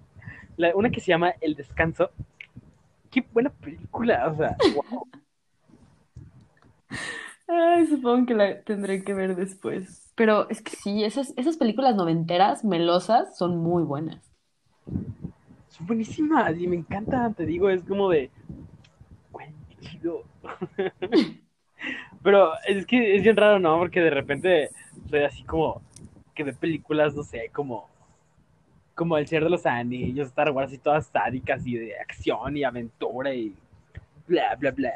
[0.59, 2.11] La, una que se llama El Descanso.
[3.11, 5.09] Qué buena película, o sea, wow.
[7.49, 10.13] Ay, supongo que la tendré que ver después.
[10.17, 14.35] Pero es que sí, esas, esas películas noventeras, melosas, son muy buenas.
[15.81, 18.31] Buenísimas y me encanta, te digo, es como de,
[19.31, 19.49] güey,
[19.81, 20.25] chido.
[22.23, 23.79] Pero es que es bien raro, ¿no?
[23.79, 24.71] Porque de repente
[25.09, 25.83] soy así como
[26.35, 27.89] que de películas, no sé, como
[28.97, 32.65] como El Señor de los Anillos, Star Wars y todas sádicas y de acción y
[32.65, 33.55] aventura y
[34.27, 34.95] bla, bla, bla.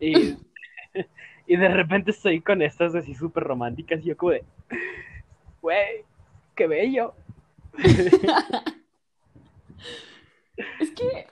[0.00, 0.36] Y,
[1.46, 4.44] y de repente estoy con estas así súper románticas y yo como de,
[5.62, 6.04] güey,
[6.56, 7.14] qué bello.
[10.78, 11.26] Es que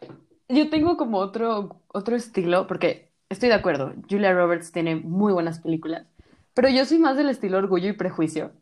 [0.49, 5.61] yo tengo como otro, otro estilo, porque estoy de acuerdo, Julia Roberts tiene muy buenas
[5.61, 6.07] películas,
[6.55, 8.53] pero yo soy más del estilo Orgullo y Prejuicio,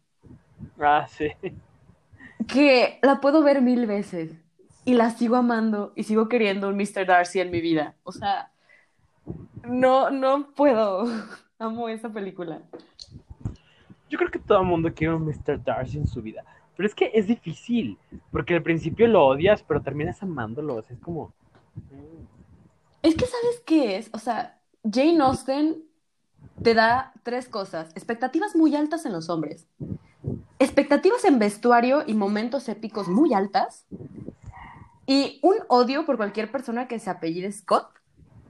[0.81, 1.29] Ah, sí.
[2.49, 4.33] que la puedo ver mil veces
[4.85, 7.07] y la sigo amando y sigo queriendo un Mr.
[7.07, 7.95] Darcy en mi vida.
[8.05, 8.51] O sea,
[9.65, 11.05] no, no puedo.
[11.59, 12.61] Amo esa película.
[14.11, 15.63] Yo creo que todo el mundo quiere un Mr.
[15.63, 16.45] Darcy en su vida.
[16.77, 17.99] Pero es que es difícil,
[18.31, 20.77] porque al principio lo odias, pero terminas amándolo.
[20.77, 21.35] O sea, es como...
[21.91, 22.27] mm,
[23.03, 24.11] Es que, ¿sabes qué es?
[24.13, 25.85] O sea, Jane Austen
[26.63, 27.91] te da tres cosas.
[27.97, 29.69] Expectativas muy altas en los hombres.
[30.59, 33.87] Expectativas en vestuario y momentos épicos muy altas.
[35.07, 37.89] Y un odio por cualquier persona que se apellide Scott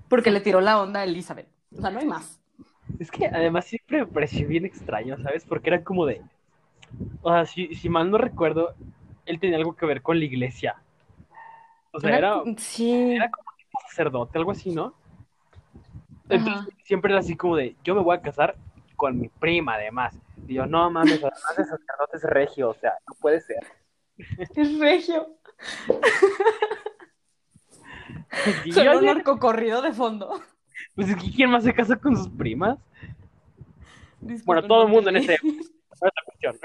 [0.08, 1.50] porque le tiró la onda a Elizabeth.
[1.76, 2.40] O sea, no hay más.
[2.98, 5.44] Es que además siempre me pareció bien extraño, ¿sabes?
[5.44, 6.22] Porque era como de...
[7.22, 8.74] O sea, si, si mal no recuerdo,
[9.26, 10.76] él tenía algo que ver con la iglesia.
[11.92, 13.12] O sea, era, Sí.
[13.14, 14.94] era como tipo sacerdote, algo así, ¿no?
[16.28, 18.57] Entonces siempre era así como de, yo me voy a casar
[18.96, 20.14] con mi prima además.
[20.48, 23.59] Y yo, no mames, además de sacerdote es regio, o sea, no puede ser.
[24.38, 25.28] Es regio.
[28.72, 30.40] Solo un narcocorrido de fondo.
[30.94, 32.78] pues es que ¿quién más se casa con sus primas?
[34.44, 35.38] Bueno, todo el mundo en ese...
[36.06, 36.56] la cuestión.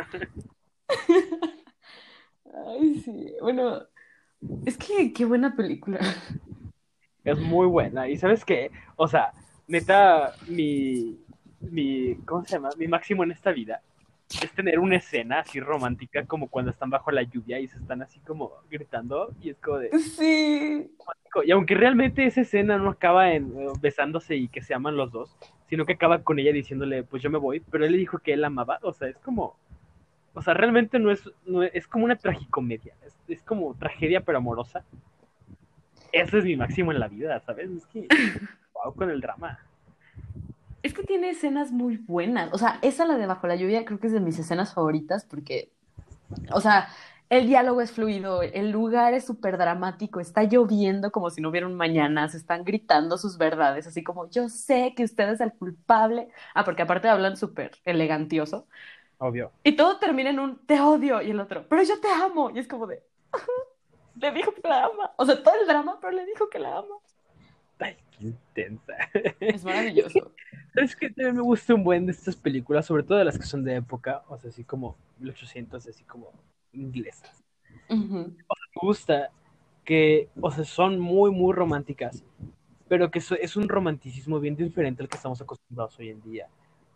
[2.67, 3.33] Ay, sí.
[3.41, 3.81] Bueno,
[4.65, 5.99] es que qué buena película.
[7.23, 8.07] Es muy buena.
[8.07, 8.71] ¿Y sabes qué?
[8.95, 9.33] O sea,
[9.67, 11.19] neta, mi,
[11.59, 12.69] mi, ¿cómo se llama?
[12.77, 13.81] Mi máximo en esta vida
[14.29, 18.01] es tener una escena así romántica como cuando están bajo la lluvia y se están
[18.01, 19.97] así como gritando y es como de...
[19.99, 20.91] Sí.
[21.45, 25.11] Y aunque realmente esa escena no acaba en eh, besándose y que se aman los
[25.11, 25.37] dos,
[25.69, 28.33] sino que acaba con ella diciéndole, pues yo me voy, pero él le dijo que
[28.33, 29.57] él amaba, o sea, es como...
[30.33, 34.21] O sea, realmente no es, no es, es como una tragicomedia, es, es como tragedia
[34.21, 34.83] pero amorosa.
[36.11, 37.71] Eso es mi máximo en la vida, ¿sabes?
[37.71, 38.07] Es que,
[38.73, 39.59] wow, con el drama.
[40.83, 42.53] Es que tiene escenas muy buenas.
[42.53, 45.25] O sea, esa, la de Bajo la lluvia, creo que es de mis escenas favoritas
[45.25, 45.71] porque,
[46.51, 46.87] o sea,
[47.29, 51.67] el diálogo es fluido, el lugar es súper dramático, está lloviendo como si no hubiera
[51.67, 55.51] un mañana, se están gritando sus verdades, así como yo sé que usted es el
[55.53, 56.29] culpable.
[56.53, 58.67] Ah, porque aparte hablan súper elegantioso.
[59.17, 59.51] Obvio.
[59.63, 62.49] Y todo termina en un te odio y el otro, pero yo te amo.
[62.51, 63.03] Y es como de,
[64.15, 65.11] le dijo que la ama.
[65.17, 66.95] O sea, todo el drama, pero le dijo que la ama.
[67.79, 68.93] Ay, qué intensa.
[69.39, 70.31] Es maravilloso.
[70.73, 71.09] ¿Sabes qué?
[71.09, 73.75] También me gusta un buen de estas películas, sobre todo de las que son de
[73.75, 76.31] época, o sea, así como 1800, así como
[76.73, 77.43] inglesas.
[77.89, 78.35] Ujú.
[78.37, 79.31] Me gusta
[79.83, 82.23] que, o sea, son muy, muy románticas,
[82.87, 86.47] pero que es un romanticismo bien diferente al que estamos acostumbrados hoy en día.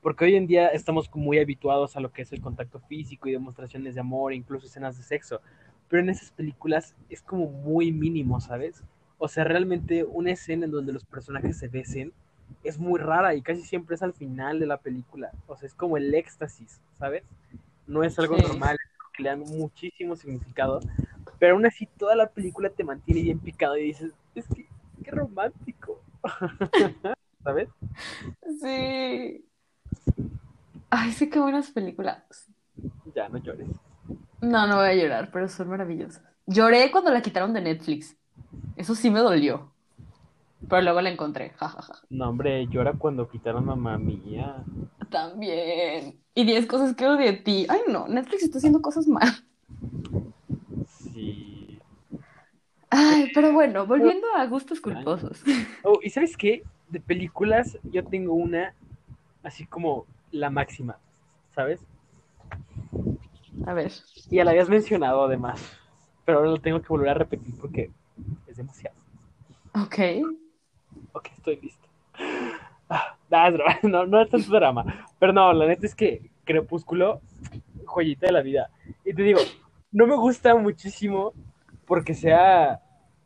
[0.01, 3.33] Porque hoy en día estamos muy habituados a lo que es el contacto físico y
[3.33, 5.41] demostraciones de amor, incluso escenas de sexo.
[5.87, 8.83] Pero en esas películas es como muy mínimo, ¿sabes?
[9.23, 12.11] O sea, realmente una escena en donde los personajes se besen
[12.63, 15.31] es muy rara y casi siempre es al final de la película.
[15.45, 17.23] O sea, es como el éxtasis, ¿sabes?
[17.85, 18.41] No es algo Sí.
[18.41, 18.77] normal,
[19.13, 20.79] que le dan muchísimo significado.
[21.37, 24.67] Pero aún así toda la película te mantiene bien picado y dices, es que,
[25.03, 26.01] qué romántico.
[27.43, 27.69] ¿Sabes?
[28.61, 29.45] Sí.
[30.89, 32.47] Ay, sí, qué buenas películas.
[33.15, 33.67] Ya, no llores.
[34.41, 36.23] No, no voy a llorar, pero son maravillosas.
[36.47, 38.17] Lloré cuando la quitaron de Netflix.
[38.75, 39.71] Eso sí me dolió.
[40.69, 42.01] Pero luego la encontré, jajaja.
[42.09, 44.63] No, hombre, llora cuando quitaron a mamá mía.
[45.09, 46.19] También.
[46.33, 47.65] Y 10 cosas que odio de ti.
[47.67, 49.29] Ay, no, Netflix está haciendo cosas mal.
[50.87, 51.79] Sí.
[52.89, 55.43] Ay, pero bueno, volviendo a gustos culposos.
[55.83, 56.63] Oh, ¿y sabes qué?
[56.89, 58.73] De películas yo tengo una
[59.43, 60.97] así como la máxima,
[61.55, 61.81] ¿sabes?
[63.65, 63.91] A ver.
[64.29, 65.61] Y ya la habías mencionado además,
[66.25, 67.91] pero ahora lo tengo que volver a repetir porque
[68.61, 68.95] demasiado.
[69.73, 69.99] Ok.
[71.13, 71.87] Ok, estoy listo.
[72.89, 73.17] Ah,
[73.83, 75.07] no, no es tanto drama.
[75.19, 77.21] Pero no, la neta es que Crepúsculo,
[77.85, 78.69] joyita de la vida.
[79.05, 79.39] Y te digo,
[79.91, 81.33] no me gusta muchísimo
[81.85, 82.81] porque sea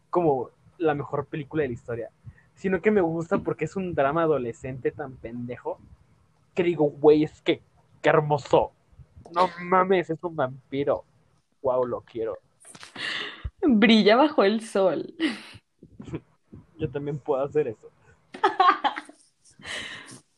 [0.09, 2.09] como la mejor película de la historia,
[2.55, 5.79] sino que me gusta porque es un drama adolescente tan pendejo
[6.53, 7.61] que digo, güey, es que
[8.01, 8.71] qué hermoso.
[9.33, 11.03] No mames, es un vampiro.
[11.61, 12.37] Wow, lo quiero.
[13.67, 15.13] Brilla bajo el sol.
[16.77, 17.89] Yo también puedo hacer eso.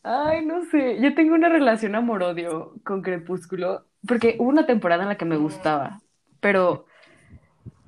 [0.04, 1.02] Ay, no sé.
[1.02, 5.38] Yo tengo una relación amor-odio con Crepúsculo porque hubo una temporada en la que me
[5.38, 6.02] gustaba,
[6.40, 6.86] pero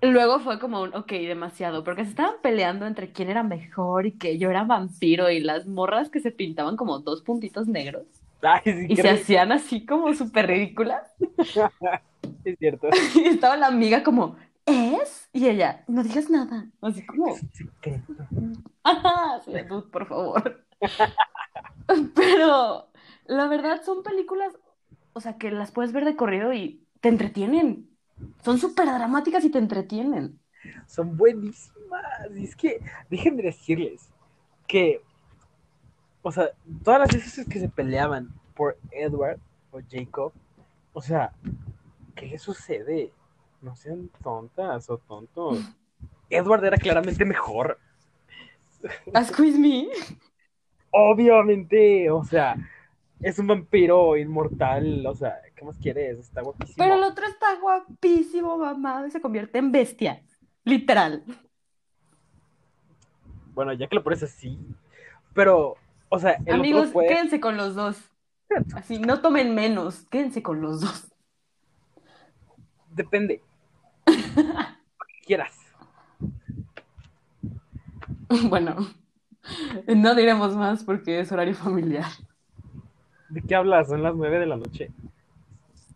[0.01, 4.17] luego fue como un, ok, demasiado, porque se estaban peleando entre quién era mejor y
[4.17, 8.05] que yo era vampiro y las morras que se pintaban como dos puntitos negros
[8.41, 11.03] Ay, sí, y se hacían así como súper ridículas.
[12.45, 12.87] es cierto.
[13.15, 14.37] Y estaba la amiga como,
[14.69, 15.29] ¿es?
[15.33, 16.69] Y ella, no digas nada.
[16.81, 17.35] Así como.
[18.83, 19.51] Ajá, sí,
[19.91, 20.65] por favor.
[22.15, 22.89] Pero
[23.25, 24.53] la verdad son películas,
[25.13, 27.89] o sea, que las puedes ver de corrido y te entretienen.
[28.43, 30.39] Son súper dramáticas y te entretienen.
[30.87, 32.03] Son buenísimas.
[32.35, 34.09] Y es que, déjenme decirles
[34.67, 35.01] que,
[36.21, 36.49] o sea,
[36.83, 39.39] todas las veces que se peleaban por Edward
[39.71, 40.33] o Jacob,
[40.93, 41.31] o sea,
[42.15, 43.13] ¿qué le sucede?
[43.61, 45.59] No sean tontas o tontos.
[46.29, 47.79] Edward era claramente mejor.
[49.13, 49.87] As quiz me.
[50.91, 52.55] Obviamente, o sea,
[53.19, 56.19] es un vampiro inmortal, o sea, ¿qué más quieres?
[56.19, 56.75] Está guapísimo.
[56.77, 60.23] Pero el otro está guapísimo, mamá, y se convierte en bestia.
[60.63, 61.23] Literal.
[63.53, 64.57] Bueno, ya que lo pones así,
[65.33, 65.75] pero,
[66.07, 67.07] o sea, el Amigos, otro fue...
[67.07, 67.97] quédense con los dos.
[68.73, 71.13] Así, no tomen menos, quédense con los dos.
[72.89, 73.43] Depende.
[75.25, 75.55] Quieras.
[78.49, 78.75] Bueno,
[79.87, 82.05] no diremos más porque es horario familiar.
[83.29, 83.87] ¿De qué hablas?
[83.87, 84.91] Son las nueve de la noche.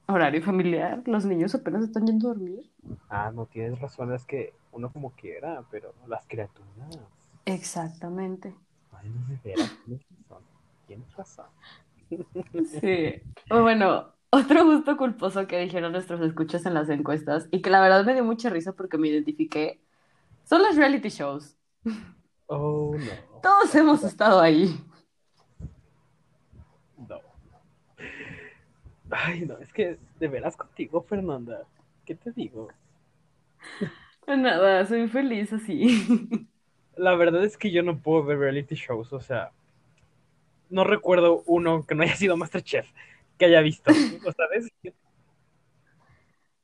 [0.07, 2.69] Horario familiar, los niños apenas están yendo a dormir.
[3.09, 6.99] Ah, no tienes razón, es que uno como quiera, pero las criaturas.
[7.45, 8.53] Exactamente.
[8.91, 10.43] Ay, no de veras, tienes razón.
[10.87, 11.45] Tienes razón.
[12.81, 13.21] Sí.
[13.49, 18.03] Bueno, otro gusto culposo que dijeron nuestros escuchas en las encuestas y que la verdad
[18.03, 19.79] me dio mucha risa porque me identifiqué
[20.43, 21.55] son los reality shows.
[22.47, 23.39] Oh, no.
[23.41, 24.75] Todos hemos estado ahí.
[27.07, 27.19] No.
[29.11, 31.67] Ay, no, es que de veras contigo, Fernanda.
[32.03, 32.69] ¿Qué te digo?
[34.27, 36.47] Nada, soy feliz así.
[36.97, 39.51] La verdad es que yo no puedo ver reality shows, o sea,
[40.69, 42.87] no recuerdo uno que no haya sido Masterchef
[43.37, 44.69] que haya visto, ¿o sabes?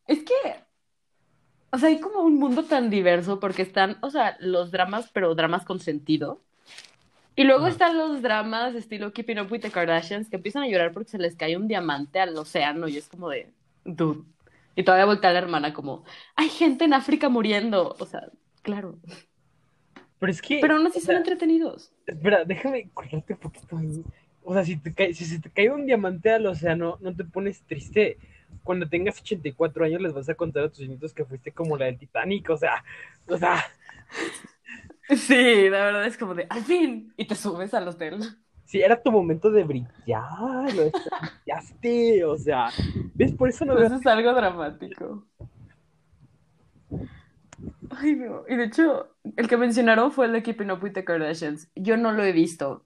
[0.07, 0.33] Es que,
[1.71, 5.35] o sea, hay como un mundo tan diverso porque están, o sea, los dramas, pero
[5.35, 6.41] dramas con sentido.
[7.35, 7.69] Y luego Ajá.
[7.69, 11.19] están los dramas estilo Keeping Up with the Kardashians que empiezan a llorar porque se
[11.19, 13.53] les cae un diamante al océano y es como de,
[13.85, 14.23] dude.
[14.75, 16.03] Y todavía voltea la hermana como,
[16.35, 17.95] hay gente en África muriendo.
[17.99, 18.29] O sea,
[18.61, 18.97] claro.
[20.19, 21.93] Pero es que, Pero aún así o son entretenidos.
[22.05, 24.03] espera, déjame cortarte un poquito ahí.
[24.49, 27.23] O sea, si, te cae, si se te cae un diamante al océano, no te
[27.23, 28.17] pones triste.
[28.63, 31.85] Cuando tengas 84 años les vas a contar a tus nietos que fuiste como la
[31.85, 32.83] del Titanic, o sea,
[33.27, 33.63] o sea,
[35.09, 37.13] Sí, la verdad es como de, al fin.
[37.15, 38.19] Y te subes al hotel.
[38.65, 42.69] si era tu momento de brillar, lo brillaste, o sea,
[43.15, 43.33] ¿ves?
[43.33, 45.25] Por eso no Eso es algo dramático.
[47.89, 48.43] Ay, no.
[48.47, 51.69] Y de hecho, el que mencionaron fue el de Keeping Up with the Kardashians.
[51.75, 52.85] Yo no lo he visto.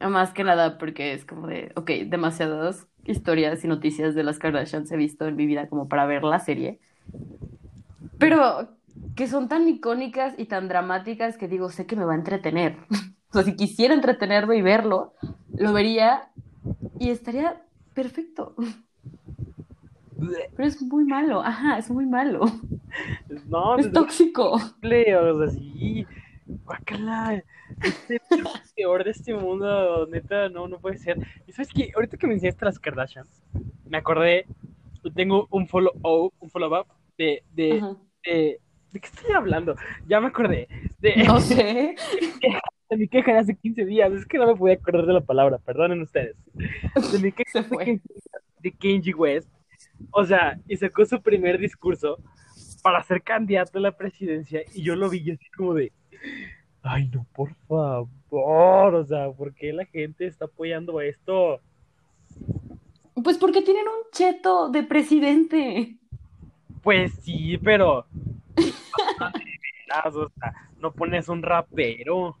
[0.00, 4.90] Más que nada porque es como de, ok, demasiadas historias y noticias de las Kardashians
[4.92, 6.80] he visto en mi vida como para ver la serie.
[8.18, 8.68] Pero
[9.16, 12.76] que son tan icónicas y tan dramáticas que digo, sé que me va a entretener.
[13.30, 15.12] O sea, si quisiera entretenerme y verlo,
[15.54, 16.30] lo vería
[16.98, 17.62] y estaría
[17.94, 18.54] perfecto.
[20.54, 22.40] Pero es muy malo, ajá, es muy malo.
[23.46, 24.58] No, Es desde tóxico.
[24.80, 26.06] simple, o sea, sí,
[26.48, 27.42] guácala,
[27.82, 28.20] este
[28.76, 31.18] peor de este mundo, neta, no, no puede ser.
[31.46, 33.42] Y sabes que ahorita que me enseñaste las Kardashians,
[33.86, 34.46] me acordé,
[35.14, 36.86] tengo un follow up, un follow up
[37.16, 37.82] de, de,
[38.24, 38.60] de,
[38.92, 39.76] ¿de qué estoy hablando?
[40.06, 40.68] Ya me acordé,
[40.98, 41.94] de, No sé.
[42.90, 45.20] de mi queja de hace 15 días, es que no me podía acordar de la
[45.20, 46.36] palabra, perdonen ustedes.
[47.12, 47.84] De mi queja de fue.
[47.84, 49.48] 15 días de Kenji West,
[50.10, 52.18] o sea, y sacó su primer discurso
[52.82, 55.92] para ser candidato a la presidencia y yo lo vi así como de,
[56.82, 61.60] ay no, por favor, o sea, ¿por qué la gente está apoyando esto?
[63.22, 65.96] Pues porque tienen un cheto de presidente.
[66.82, 68.06] Pues sí, pero...
[70.04, 72.36] o sea, no pones un rapero.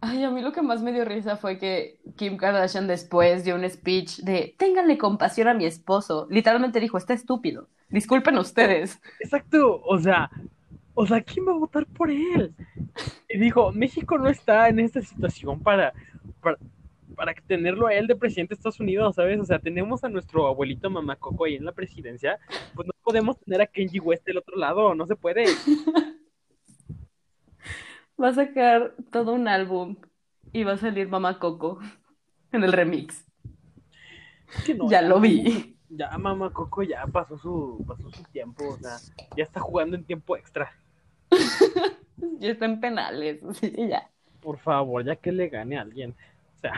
[0.00, 3.54] Ay, a mí lo que más me dio risa fue que Kim Kardashian después dio
[3.54, 6.26] un speech de ténganle compasión a mi esposo.
[6.30, 7.68] Literalmente dijo, está estúpido.
[7.88, 9.00] Disculpen ustedes.
[9.20, 10.30] Exacto, o sea,
[10.98, 12.54] o sea, ¿quién va a votar por él?
[13.28, 15.92] Y dijo, México no está en esta situación para,
[16.40, 16.56] para,
[17.14, 19.38] para tenerlo a él de presidente de Estados Unidos, ¿sabes?
[19.38, 22.38] O sea, tenemos a nuestro abuelito mamá Coco ahí en la presidencia,
[22.74, 25.44] pues no podemos tener a Kenji West del otro lado, no se puede.
[28.18, 29.96] Va a sacar todo un álbum
[30.50, 31.78] y va a salir Mamá Coco
[32.50, 33.26] en el remix.
[34.64, 35.76] Que no, Ya lo vi.
[35.90, 38.96] Ya mamá Coco ya pasó su, pasó su tiempo, o sea,
[39.36, 40.72] ya está jugando en tiempo extra.
[42.38, 44.10] Ya está en penales, sí, ya.
[44.40, 46.14] Por favor, ya que le gane a alguien.
[46.56, 46.72] O sea,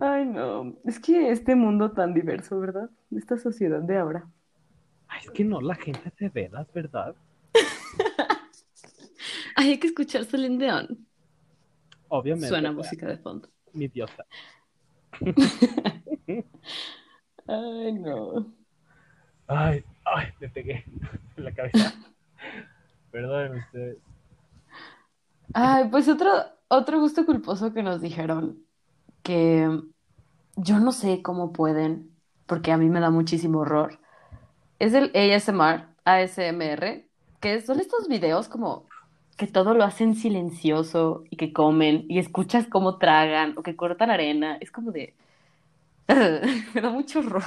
[0.00, 0.76] Ay, no.
[0.84, 2.90] Es que este mundo tan diverso, ¿verdad?
[3.14, 4.28] Esta sociedad de ahora.
[5.08, 7.14] ay, es que no, la gente de veras, ¿verdad?
[9.54, 10.88] Ay, hay que escuchar Celine.
[12.08, 12.48] Obviamente.
[12.48, 13.48] Suena música de fondo.
[13.72, 14.26] Mi diosa.
[17.46, 18.52] Ay, no.
[19.46, 20.84] Ay, ay, me pegué
[21.36, 21.94] en la cabeza.
[23.10, 23.98] Perdonen ustedes.
[25.52, 26.30] Ay, pues otro,
[26.68, 28.64] otro gusto culposo que nos dijeron
[29.22, 29.68] que
[30.56, 32.10] yo no sé cómo pueden,
[32.46, 33.98] porque a mí me da muchísimo horror.
[34.78, 37.06] Es el ASMR, ASMR,
[37.40, 38.86] que son estos videos como
[39.36, 44.10] que todo lo hacen silencioso y que comen y escuchas cómo tragan o que cortan
[44.10, 44.56] arena.
[44.60, 45.14] Es como de...
[46.74, 47.42] Me da mucho horror.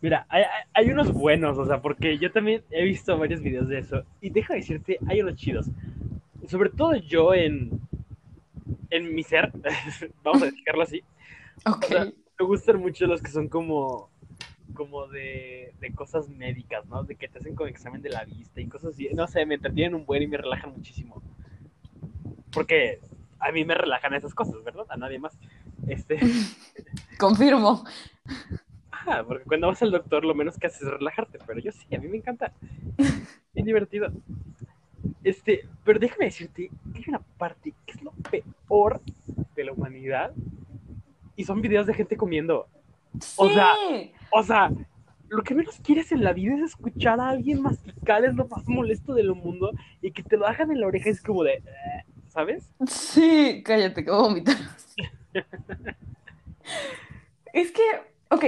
[0.00, 0.44] Mira, hay,
[0.74, 4.02] hay- unos buenos, o sea, porque yo también he visto varios videos de eso.
[4.20, 5.66] Y deja de decirte, hay unos chidos.
[6.48, 7.80] Sobre todo yo en,
[8.90, 9.52] en mi ser,
[10.22, 11.02] vamos a dejarlo así.
[11.64, 11.84] Ok.
[11.84, 14.10] O sea, me gustan mucho los que son como,
[14.74, 17.02] como de, de cosas médicas, ¿no?
[17.02, 19.08] De que te hacen con examen de la vista y cosas así.
[19.14, 21.22] No sé, me entretienen un buen y me relajan muchísimo.
[22.52, 23.00] Porque
[23.38, 24.86] a mí me relajan esas cosas, ¿verdad?
[24.88, 25.38] A nadie más.
[25.88, 26.18] Este,
[27.18, 27.84] Confirmo.
[29.06, 31.94] Ah, porque cuando vas al doctor lo menos que haces es relajarte, pero yo sí,
[31.94, 32.52] a mí me encanta.
[33.54, 34.10] Bien divertido.
[35.24, 39.00] Este, pero déjame decirte que hay una parte que es lo peor
[39.54, 40.32] de la humanidad
[41.36, 42.66] y son videos de gente comiendo.
[43.36, 44.12] O sea, Sí.
[44.30, 44.70] O sea,
[45.28, 48.66] lo que menos quieres en la vida es escuchar a alguien masticar, es lo más
[48.68, 52.04] molesto del mundo, y que te lo hagan en la oreja es como de, "Eh",
[52.28, 52.70] ¿sabes?
[52.86, 54.56] Sí, cállate, que voy a vomitar.
[57.52, 57.82] Es que,
[58.30, 58.44] ok,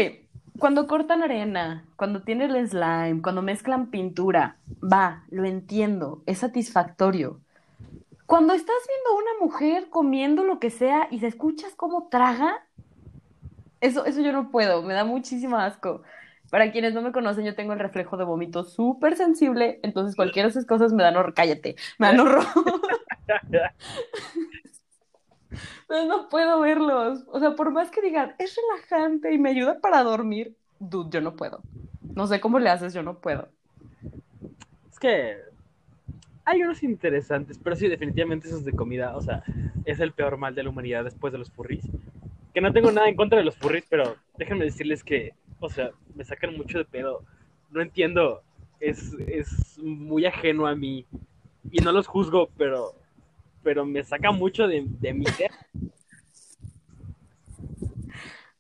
[0.58, 7.40] cuando cortan arena, cuando tienen el slime, cuando mezclan pintura, va, lo entiendo, es satisfactorio.
[8.26, 12.66] Cuando estás viendo a una mujer comiendo lo que sea y se escuchas cómo traga,
[13.80, 16.02] eso, eso yo no puedo, me da muchísimo asco.
[16.50, 20.48] Para quienes no me conocen, yo tengo el reflejo de vómito súper sensible, entonces cualquiera
[20.48, 22.44] de esas cosas me dan horror, cállate, me dan horror.
[25.88, 27.24] No puedo verlos.
[27.28, 31.20] O sea, por más que digan, es relajante y me ayuda para dormir, dude, yo
[31.20, 31.60] no puedo.
[32.14, 33.48] No sé cómo le haces, yo no puedo.
[34.90, 35.36] Es que
[36.44, 39.42] hay unos interesantes, pero sí, definitivamente esos de comida, o sea,
[39.84, 41.84] es el peor mal de la humanidad después de los furries.
[42.54, 45.90] Que no tengo nada en contra de los furries, pero déjenme decirles que, o sea,
[46.14, 47.22] me sacan mucho de pedo.
[47.70, 48.42] No entiendo,
[48.80, 51.04] es, es muy ajeno a mí.
[51.70, 52.94] Y no los juzgo, pero,
[53.62, 55.50] pero me saca mucho de, de mi ser.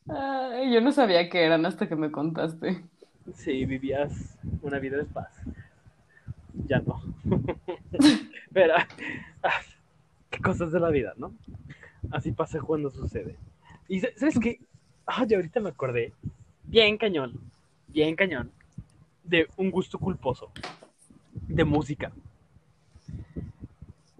[0.08, 2.82] Ay, yo no sabía qué eran hasta que me contaste.
[3.34, 5.28] Si vivías una vida de paz.
[6.66, 7.00] Ya no.
[8.52, 8.74] Pero,
[9.42, 9.60] ah,
[10.30, 11.34] qué cosas de la vida, ¿no?
[12.10, 13.36] Así pasa cuando sucede.
[13.88, 14.60] Y sa- ¿sabes qué?
[15.06, 16.12] Ah, ya ahorita me acordé.
[16.64, 17.40] Bien cañón.
[17.88, 18.52] Bien cañón.
[19.24, 20.50] De un gusto culposo.
[21.32, 22.12] De música.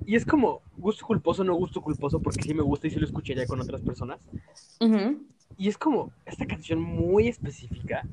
[0.09, 3.05] Y es como gusto culposo, no gusto culposo, porque sí me gusta y sí lo
[3.05, 4.19] escucharía con otras personas.
[5.59, 8.07] Y es como esta canción muy específica,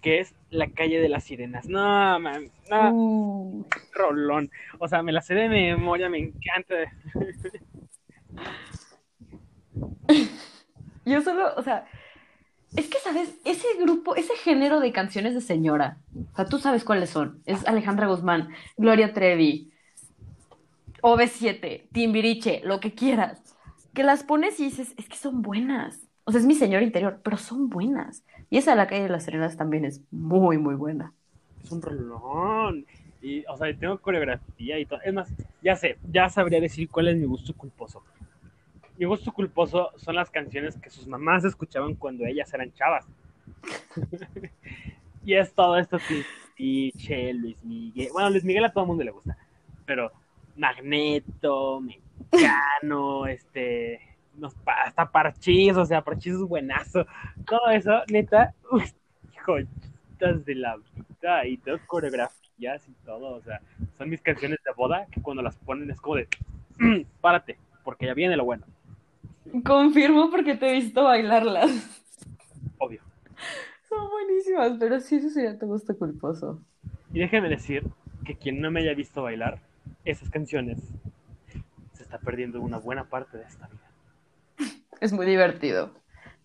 [0.00, 1.68] que es La calle de las sirenas.
[1.68, 4.50] No, man, no, Uh, rolón.
[4.78, 6.74] O sea, me la sé de memoria, me encanta.
[11.04, 11.84] yo solo, o sea,
[12.74, 13.36] es que, ¿sabes?
[13.44, 15.98] Ese grupo, ese género de canciones de señora,
[16.32, 17.42] o sea, tú sabes cuáles son.
[17.44, 19.74] Es Alejandra Guzmán, Gloria Trevi,
[21.06, 23.40] OV7, Timbiriche, lo que quieras.
[23.94, 26.08] Que las pones y dices, es que son buenas.
[26.24, 28.24] O sea, es mi señor interior, pero son buenas.
[28.50, 31.12] Y esa de la calle de las Serenas también es muy, muy buena.
[31.62, 32.84] Es un rolón.
[33.22, 35.00] Y, o sea, tengo coreografía y todo.
[35.04, 35.32] Es más,
[35.62, 38.02] ya sé, ya sabría decir cuál es mi gusto culposo.
[38.98, 43.06] Mi gusto culposo son las canciones que sus mamás escuchaban cuando ellas eran chavas.
[45.24, 45.98] Y es todo esto
[46.54, 48.10] Tiche, Luis Miguel.
[48.12, 49.36] Bueno, Luis Miguel a todo el mundo le gusta.
[49.84, 50.12] Pero
[50.56, 54.00] Magneto, Mecano, este.
[54.36, 57.06] Nos, hasta Parchís, o sea, Parchís es buenazo.
[57.46, 58.54] Todo eso, neta,
[59.46, 63.36] joyitas de la vida y todo coreografías y todo.
[63.36, 63.60] O sea,
[63.96, 66.28] son mis canciones de boda que cuando las ponen es como de.
[67.20, 68.66] Párate, porque ya viene lo bueno.
[69.64, 71.70] Confirmo porque te he visto bailarlas.
[72.78, 73.00] Obvio.
[73.88, 76.60] Son buenísimas, pero sí, eso sería tu gusto culposo.
[77.12, 77.84] Y déjeme decir
[78.24, 79.60] que quien no me haya visto bailar
[80.04, 80.78] esas canciones
[81.92, 83.90] se está perdiendo una buena parte de esta vida.
[85.00, 85.90] Es muy divertido.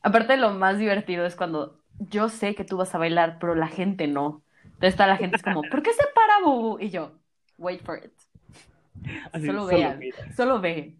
[0.01, 3.67] Aparte, lo más divertido es cuando yo sé que tú vas a bailar, pero la
[3.67, 4.41] gente no.
[4.63, 6.79] Entonces está la gente es como, ¿por qué se para, Bubu?
[6.79, 7.13] Y yo,
[7.57, 8.11] wait for it.
[9.45, 9.99] solo vean,
[10.35, 10.95] solo ve,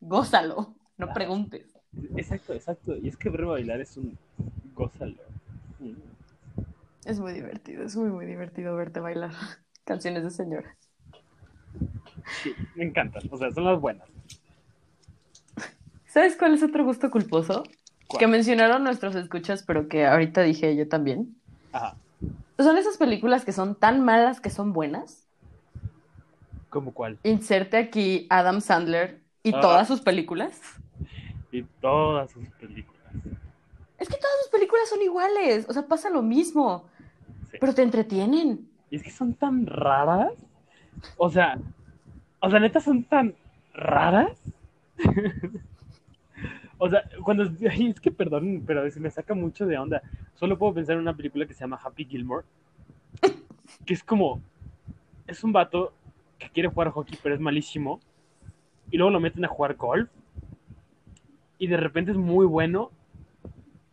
[0.00, 1.76] gózalo, no preguntes.
[2.16, 2.96] Exacto, exacto.
[2.96, 4.18] Y es que ver bailar es un
[4.74, 5.16] gózalo.
[7.04, 9.30] Es muy divertido, es muy, muy divertido verte bailar
[9.84, 10.76] canciones de señora.
[12.42, 14.08] Sí, me encantan, o sea, son las buenas.
[16.06, 17.64] ¿Sabes cuál es otro gusto culposo?
[18.18, 21.36] Que mencionaron nuestros escuchas, pero que ahorita dije yo también.
[21.72, 21.96] Ajá.
[22.58, 25.26] Son esas películas que son tan malas que son buenas.
[26.70, 27.18] ¿Cómo cuál?
[27.22, 29.60] Inserte aquí Adam Sandler y ah.
[29.60, 30.60] todas sus películas.
[31.52, 33.12] Y todas sus películas.
[33.98, 36.86] Es que todas sus películas son iguales, o sea, pasa lo mismo.
[37.60, 38.68] Pero te entretienen.
[38.90, 40.32] Y es que son tan raras.
[41.16, 41.58] O sea,
[42.40, 43.34] o neta son tan
[43.74, 44.40] raras.
[46.78, 50.02] o sea, cuando es que perdón, pero se me saca mucho de onda.
[50.34, 52.46] Solo puedo pensar en una película que se llama Happy Gilmore.
[53.84, 54.40] Que es como
[55.26, 55.92] es un vato
[56.38, 58.00] que quiere jugar hockey, pero es malísimo.
[58.90, 60.10] Y luego lo meten a jugar golf.
[61.58, 62.90] Y de repente es muy bueno.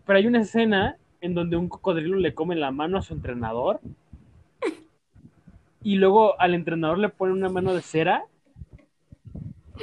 [0.06, 3.80] Pero hay una escena en donde un cocodrilo le come la mano a su entrenador.
[5.84, 8.26] Y luego al entrenador le pone una mano de cera.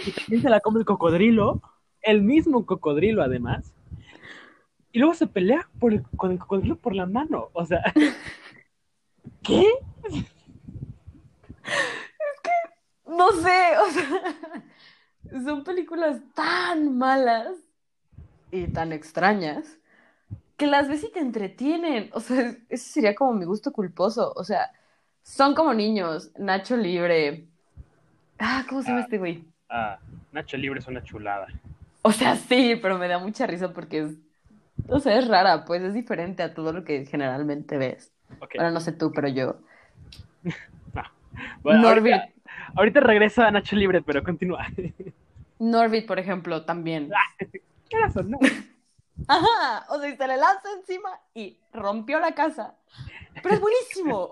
[0.07, 1.61] Y también se la come el cocodrilo.
[2.01, 3.74] El mismo cocodrilo, además.
[4.92, 5.68] Y luego se pelea
[6.16, 7.51] con el cocodrilo por la mano.
[7.53, 7.82] O sea.
[9.42, 9.66] ¿Qué?
[10.05, 10.24] Es
[12.42, 12.51] que.
[13.07, 15.42] No sé, o sea.
[15.44, 17.55] Son películas tan malas
[18.51, 19.78] y tan extrañas
[20.57, 22.11] que las ves y te entretienen.
[22.12, 24.32] O sea, ese sería como mi gusto culposo.
[24.34, 24.70] O sea,
[25.23, 26.31] son como niños.
[26.39, 27.47] Nacho Libre.
[28.39, 29.45] Ah, ¿cómo se llama ah, este güey?
[29.68, 29.99] Ah,
[30.33, 31.47] Nacho Libre es una chulada.
[32.03, 34.12] O sea, sí, pero me da mucha risa porque es.
[34.89, 38.12] O sea, es rara, pues es diferente a todo lo que generalmente ves.
[38.55, 39.57] Bueno, no sé tú, pero yo.
[41.62, 42.14] bueno, Norbit.
[42.75, 44.66] Ahorita, regresa a Nacho Libre, pero continúa.
[45.59, 47.11] Norbit, por ejemplo, también.
[47.89, 48.39] ¿Qué razón, no?
[49.29, 52.75] Ajá, o sea, se le lanza encima y rompió la casa.
[53.43, 54.30] Pero es buenísimo.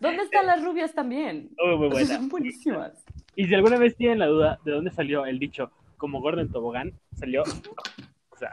[0.00, 1.50] ¿Dónde están las rubias también?
[1.58, 2.08] Oh, muy buenas.
[2.08, 3.04] son buenísimas.
[3.36, 6.92] Y si alguna vez tienen la duda de dónde salió el dicho como Gordon Tobogán,
[7.14, 7.42] salió.
[7.42, 8.52] O sea.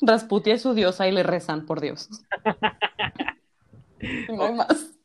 [0.00, 2.08] Rasputia es su diosa y le rezan por Dios.
[4.28, 4.98] no hay más.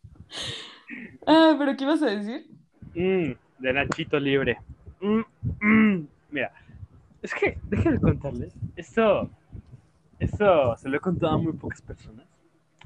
[1.25, 2.47] Ah, pero ¿qué ibas a decir?
[2.93, 4.57] Mm, de Nachito Libre.
[5.01, 5.21] Mm,
[5.59, 6.07] mm.
[6.31, 6.51] Mira,
[7.21, 9.29] es que, déjenme contarles, esto,
[10.19, 12.25] esto se lo he contado a muy pocas personas.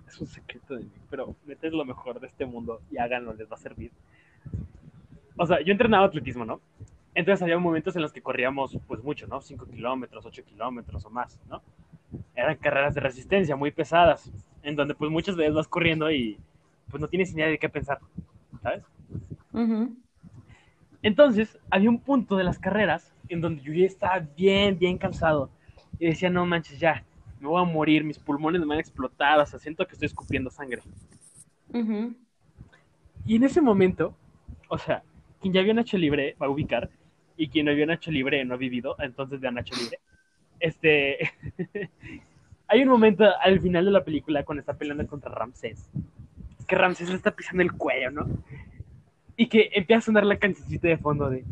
[0.10, 3.50] Es un secreto de mí, pero metes lo mejor de este mundo y háganlo, les
[3.50, 3.92] va a servir.
[5.38, 6.62] O sea, yo entrenaba atletismo, ¿no?
[7.14, 9.40] Entonces había momentos en los que corríamos, pues mucho, ¿no?
[9.40, 11.62] 5 kilómetros, 8 kilómetros o más, ¿no?
[12.36, 14.32] Eran carreras de resistencia muy pesadas,
[14.64, 16.40] en donde pues muchas veces vas corriendo y
[16.90, 18.00] pues no tienes ni idea de qué pensar,
[18.64, 18.84] ¿sabes?
[21.04, 25.52] Entonces, había un punto de las carreras en donde yo ya estaba bien, bien cansado.
[26.00, 27.04] Y decía, no manches, ya,
[27.40, 30.08] me voy a morir, mis pulmones me van a explotar, o sea, siento que estoy
[30.08, 30.82] escupiendo sangre.
[33.26, 34.16] Y en ese momento,
[34.68, 35.04] o sea,
[35.40, 36.90] quien ya vio Nacho Libre va a ubicar,
[37.38, 40.00] y quien no vio Nacho Libre no ha vivido, entonces vea Nacho Libre.
[40.60, 41.32] Este.
[42.68, 45.90] Hay un momento al final de la película cuando está peleando contra Ramsés,
[46.68, 48.28] que Ramsés le está pisando el cuello, ¿no?
[49.36, 51.46] Y que empieza a sonar la cancioncita de fondo de.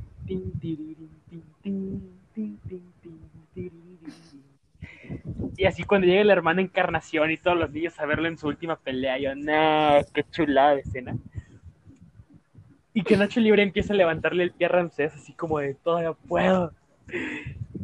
[5.58, 8.48] Y así cuando llega la hermana Encarnación y todos los niños a verlo en su
[8.48, 11.18] última pelea, yo, no, qué chulada de escena.
[12.94, 16.14] Y que Nacho Libre empieza a levantarle el pie a Ramsés, así como de, todavía
[16.14, 16.74] puedo.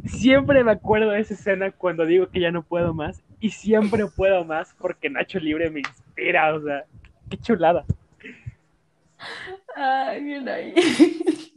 [0.06, 3.22] Siempre me acuerdo de esa escena cuando digo que ya no puedo más.
[3.40, 6.84] Y siempre puedo más porque Nacho Libre me inspira, o sea,
[7.28, 7.84] qué chulada.
[9.76, 10.74] Ay, bien ahí.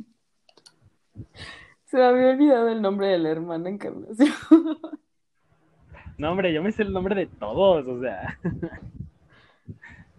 [1.86, 4.34] Se me había olvidado el nombre de la hermana Encarnación.
[6.20, 8.40] No, hombre, yo me sé el nombre de todos, o sea.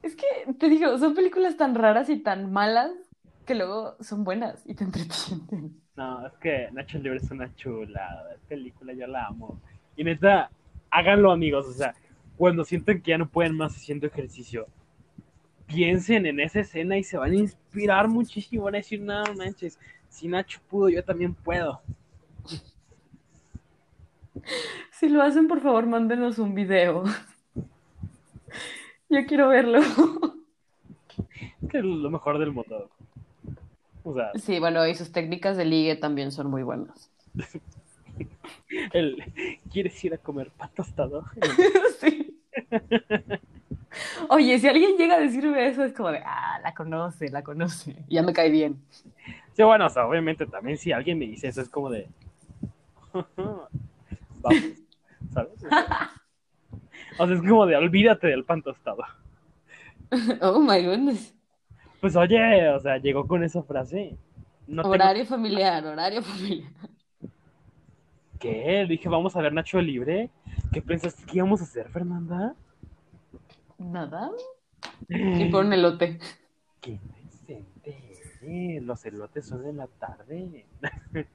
[0.03, 0.27] Es que
[0.59, 2.93] te digo, son películas tan raras y tan malas
[3.45, 5.83] que luego son buenas y te entretienen.
[5.97, 9.61] No, es que Nacho Libre es una chula película, yo la amo.
[9.97, 10.51] Y neta,
[10.91, 11.95] háganlo amigos, o sea,
[12.37, 14.69] cuando sienten que ya no pueden más haciendo ejercicio,
[15.67, 19.79] piensen en esa escena y se van a inspirar muchísimo, van a decir, no manches,
[20.09, 21.83] si Nacho pudo, yo también puedo.
[24.93, 27.05] Si lo hacen, por favor, mándenos un video.
[29.09, 29.81] Yo quiero verlo.
[31.63, 32.89] Es que es lo mejor del motor.
[34.05, 37.11] O sea, Sí, bueno, y sus técnicas de ligue también son muy buenas.
[38.93, 39.23] el,
[39.71, 41.25] ¿quieres ir a comer pan tostado?
[42.01, 42.35] Sí.
[44.29, 47.97] Oye, si alguien llega a decirme eso, es como de, ah, la conoce, la conoce.
[48.09, 48.81] Ya me cae bien.
[49.53, 52.09] Sí, bueno, o sea, obviamente también si alguien me dice eso es como de...
[54.41, 54.63] Vamos,
[55.33, 55.65] ¿sabes?
[57.19, 59.03] O sea, es como de olvídate del pan tostado.
[60.41, 61.35] Oh my goodness.
[62.01, 64.17] Pues oye, o sea, llegó con esa frase.
[64.67, 66.73] No tengo Horario familiar, horario familiar.
[68.39, 68.87] ¿Qué?
[68.89, 70.31] Dije, vamos a ver Nacho Libre.
[70.73, 72.55] ¿Qué pensaste que íbamos a hacer, Fernanda?
[73.79, 74.31] Nada.
[75.09, 76.21] Y por un elote.
[76.81, 77.01] Qué
[77.83, 78.83] eres.
[78.83, 80.67] Los elotes son en la tarde.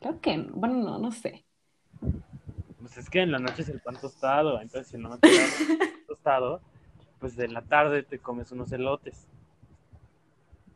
[0.00, 0.54] Creo que, no.
[0.54, 1.44] bueno, no, no sé.
[2.80, 4.60] Pues es que en la noche es el pan tostado.
[4.60, 5.20] Entonces, si no pan
[6.06, 6.60] tostado,
[7.18, 9.26] pues en la tarde te comes unos elotes.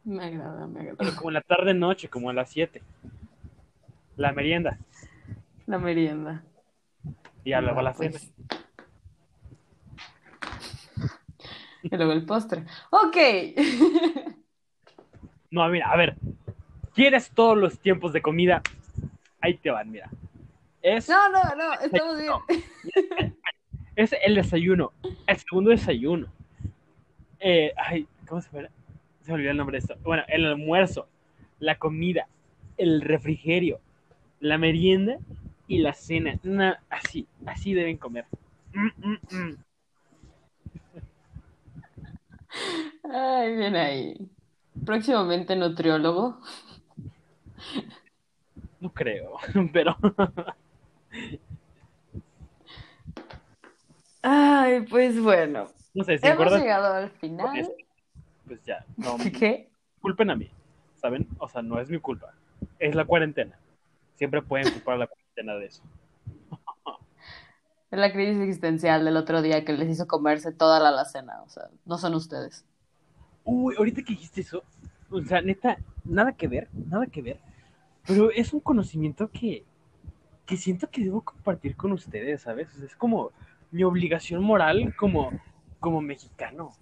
[0.05, 0.98] Me agrada, me agrada.
[0.98, 2.82] Pero como en la tarde-noche, como a las 7.
[4.16, 4.78] La merienda.
[5.66, 6.44] La merienda.
[7.44, 8.11] Y luego la cena.
[8.11, 8.32] Pues.
[11.82, 12.64] Y luego el postre.
[12.90, 13.16] Ok.
[15.53, 16.16] No, mira, a ver.
[16.94, 18.62] ¿Quieres todos los tiempos de comida?
[19.38, 20.09] Ahí te van, mira.
[20.82, 22.32] Es, No, no, no, estamos bien.
[23.96, 24.92] es el desayuno.
[25.26, 26.26] El segundo desayuno.
[27.40, 28.68] Eh, ay, ¿cómo se llama?
[29.22, 29.94] Se me olvidó el nombre de esto.
[30.02, 31.08] Bueno, el almuerzo,
[31.60, 32.26] la comida,
[32.76, 33.80] el refrigerio,
[34.40, 35.18] la merienda
[35.68, 36.38] y la cena.
[36.42, 38.24] Na- así, así deben comer.
[38.72, 39.56] Mm, mm, mm.
[43.12, 44.16] Ay, bien ahí.
[44.84, 46.38] Próximamente nutriólogo.
[48.80, 49.36] No creo,
[49.72, 49.96] pero
[54.22, 55.66] Ay, pues bueno.
[55.94, 57.68] no sé, si Hemos llegado al final.
[58.46, 59.70] pues ya, no, ¿Qué?
[60.00, 60.50] culpen a mí,
[61.00, 61.28] ¿saben?
[61.38, 62.34] O sea, no es mi culpa,
[62.78, 63.58] es la cuarentena.
[64.16, 65.82] Siempre pueden culpar a la cuarentena de eso.
[67.90, 71.42] Es la crisis existencial del otro día que les hizo comerse toda la alacena.
[71.42, 72.64] O sea, no son ustedes.
[73.44, 74.62] Uy, ahorita que dijiste eso,
[75.10, 77.40] o sea, neta, nada que ver, nada que ver,
[78.06, 79.64] pero es un conocimiento que,
[80.47, 82.74] que siento que debo compartir con ustedes, ¿sabes?
[82.78, 83.32] Es como
[83.70, 85.30] mi obligación moral como,
[85.80, 86.72] como mexicano.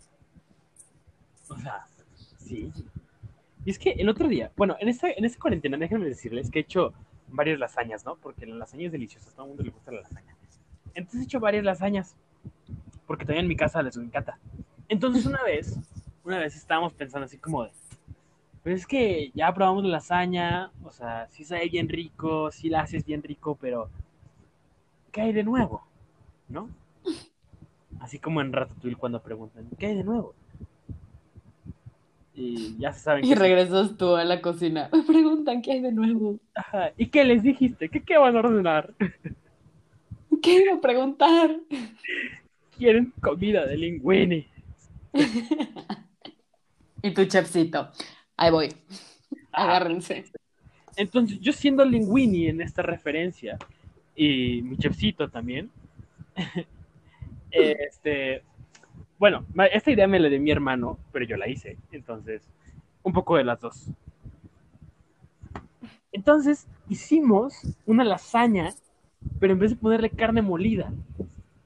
[1.49, 1.87] O sea,
[2.39, 2.73] sí.
[3.65, 6.61] Y es que el otro día, bueno, en esta, en esta cuarentena, déjenme decirles que
[6.61, 6.95] he hecho
[7.29, 8.17] varias lasañas, ¿no?
[8.17, 10.35] Porque la lasaña es deliciosa, a todo el mundo le gusta la lasaña.
[10.95, 12.17] Entonces he hecho varias lasañas,
[13.07, 14.39] porque todavía en mi casa les encanta.
[14.89, 15.79] Entonces una vez,
[16.25, 17.71] una vez estábamos pensando así como de,
[18.63, 22.81] pues es que ya probamos la lasaña, o sea, sí sabe bien rico, sí la
[22.83, 23.91] haces bien rico, pero
[25.13, 25.83] ¿qué hay de nuevo?
[26.49, 26.71] ¿No?
[28.01, 30.35] Así como en Ratatouille cuando preguntan, ¿qué hay de nuevo?
[32.35, 33.35] Y ya se saben Y que...
[33.35, 34.89] regresas tú a la cocina.
[34.93, 36.39] Me preguntan qué hay de nuevo.
[36.55, 37.89] Ajá, ¿Y qué les dijiste?
[37.89, 38.95] ¿Qué, qué van a ordenar?
[40.43, 41.51] ¿Qué iba a preguntar?
[42.77, 44.49] Quieren comida de linguini.
[47.03, 47.91] Y tu chefcito.
[48.41, 48.75] Ahí voy.
[49.53, 50.25] Agárrense.
[50.97, 53.59] Entonces, yo siendo linguini en esta referencia,
[54.17, 55.71] y mi chefcito también,
[57.51, 58.43] este,
[59.19, 62.43] bueno, esta idea me la dio mi hermano, pero yo la hice, entonces,
[63.03, 63.89] un poco de las dos.
[66.11, 68.71] Entonces, hicimos una lasaña,
[69.39, 70.91] pero en vez de ponerle carne molida,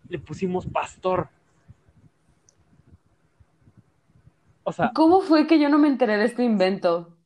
[0.08, 1.28] le pusimos pastor.
[4.64, 7.18] O sea, ¿Cómo fue que yo no me enteré de este invento?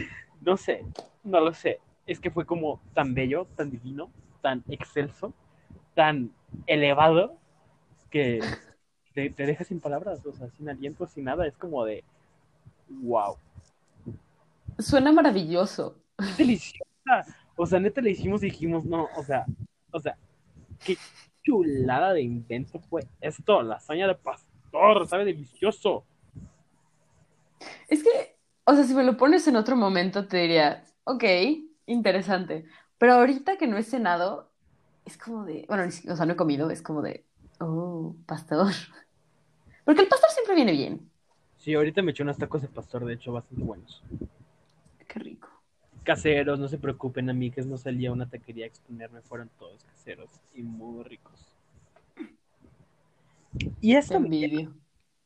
[0.40, 0.84] no sé,
[1.24, 1.80] no lo sé.
[2.06, 4.10] Es que fue como tan bello, tan divino,
[4.40, 5.34] tan excelso,
[5.94, 6.32] tan
[6.66, 7.36] elevado,
[8.10, 8.56] que
[9.14, 11.46] te, te deja sin palabras, o sea, sin aliento, sin nada.
[11.46, 12.04] Es como de,
[12.88, 13.36] wow,
[14.78, 15.96] Suena maravilloso.
[16.18, 16.84] es deliciosa.
[17.56, 19.46] O sea, neta le hicimos y dijimos, no, o sea,
[19.92, 20.16] o sea,
[20.84, 20.96] qué
[21.42, 24.14] chulada de invento fue esto, lasaña de
[24.70, 26.04] pastor, sabe delicioso.
[27.88, 31.24] Es que, o sea, si me lo pones en otro momento, te diría, ok,
[31.86, 32.66] interesante.
[32.98, 34.50] Pero ahorita que no he cenado,
[35.04, 37.28] es como de, bueno, o sea, no he comido, es como de,
[37.60, 38.72] Oh, pastor.
[39.84, 41.10] Porque el pastor siempre viene bien.
[41.56, 44.02] Sí, ahorita me eché unos tacos de pastor, de hecho, bastante buenos.
[45.06, 45.48] Qué rico.
[46.04, 50.30] Caseros, no se preocupen, amigues, no salía a una taquería a exponerme, fueron todos caseros
[50.54, 51.47] y muy ricos.
[53.80, 54.68] Y esto me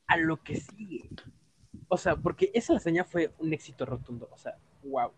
[0.07, 1.09] a lo que sigue.
[1.89, 5.11] O sea, porque esa lasaña fue un éxito rotundo, o sea, wow.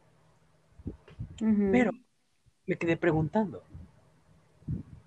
[1.39, 1.93] Pero
[2.67, 3.63] me quedé preguntando,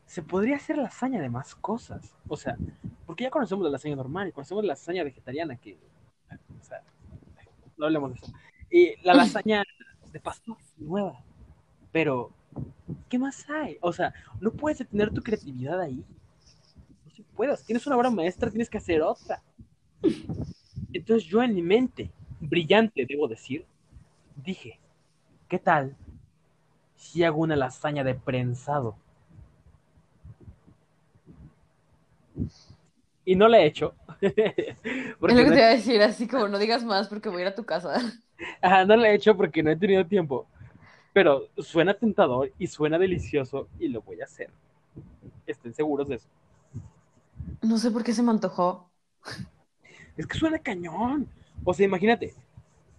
[0.05, 2.15] ¿se podría hacer lasaña de más cosas?
[2.27, 2.57] O sea,
[3.05, 5.77] porque ya conocemos la lasaña normal, conocemos la lasaña vegetariana, que,
[6.59, 6.83] o sea,
[7.77, 8.33] no hablemos de eso.
[8.69, 9.63] Y la lasaña
[10.11, 11.23] de pastor, nueva.
[11.91, 12.31] Pero,
[13.09, 13.77] ¿qué más hay?
[13.81, 16.03] O sea, no puedes detener tu creatividad ahí.
[17.57, 19.41] Si tienes una obra maestra, tienes que hacer otra.
[20.91, 22.09] Entonces yo en mi mente,
[22.39, 23.65] brillante, debo decir,
[24.35, 24.79] dije,
[25.47, 25.95] ¿qué tal
[26.95, 28.95] si hago una lasaña de prensado?
[33.23, 33.93] Y no la he hecho.
[34.21, 37.39] Es lo que no, te iba a decir, así como no digas más porque voy
[37.39, 37.99] a ir a tu casa.
[38.61, 40.47] Ajá, no la he hecho porque no he tenido tiempo.
[41.13, 44.49] Pero suena tentador y suena delicioso y lo voy a hacer.
[45.45, 46.29] Estén seguros de eso.
[47.61, 48.89] No sé por qué se me antojó.
[50.15, 51.27] Es que suena cañón.
[51.63, 52.33] O sea, imagínate.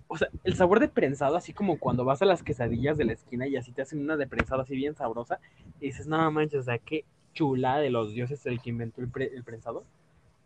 [0.07, 3.13] O sea, el sabor de prensado, así como cuando vas a las quesadillas de la
[3.13, 5.39] esquina y así te hacen una de prensado así bien sabrosa,
[5.81, 9.09] y dices, no manches, o sea, qué chula de los dioses el que inventó el,
[9.09, 9.85] pre- el prensado.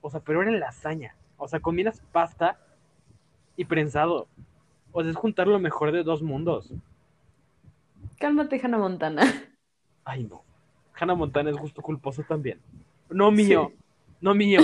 [0.00, 1.14] O sea, pero era lasaña.
[1.36, 2.58] O sea, combinas pasta
[3.56, 4.26] y prensado.
[4.90, 6.72] O sea, es juntar lo mejor de dos mundos.
[8.18, 9.22] Cálmate, Hannah Montana.
[10.04, 10.42] Ay, no.
[10.94, 12.60] Hannah Montana es gusto culposo también.
[13.10, 13.70] No mío.
[13.70, 13.81] Sí.
[14.22, 14.60] No mío.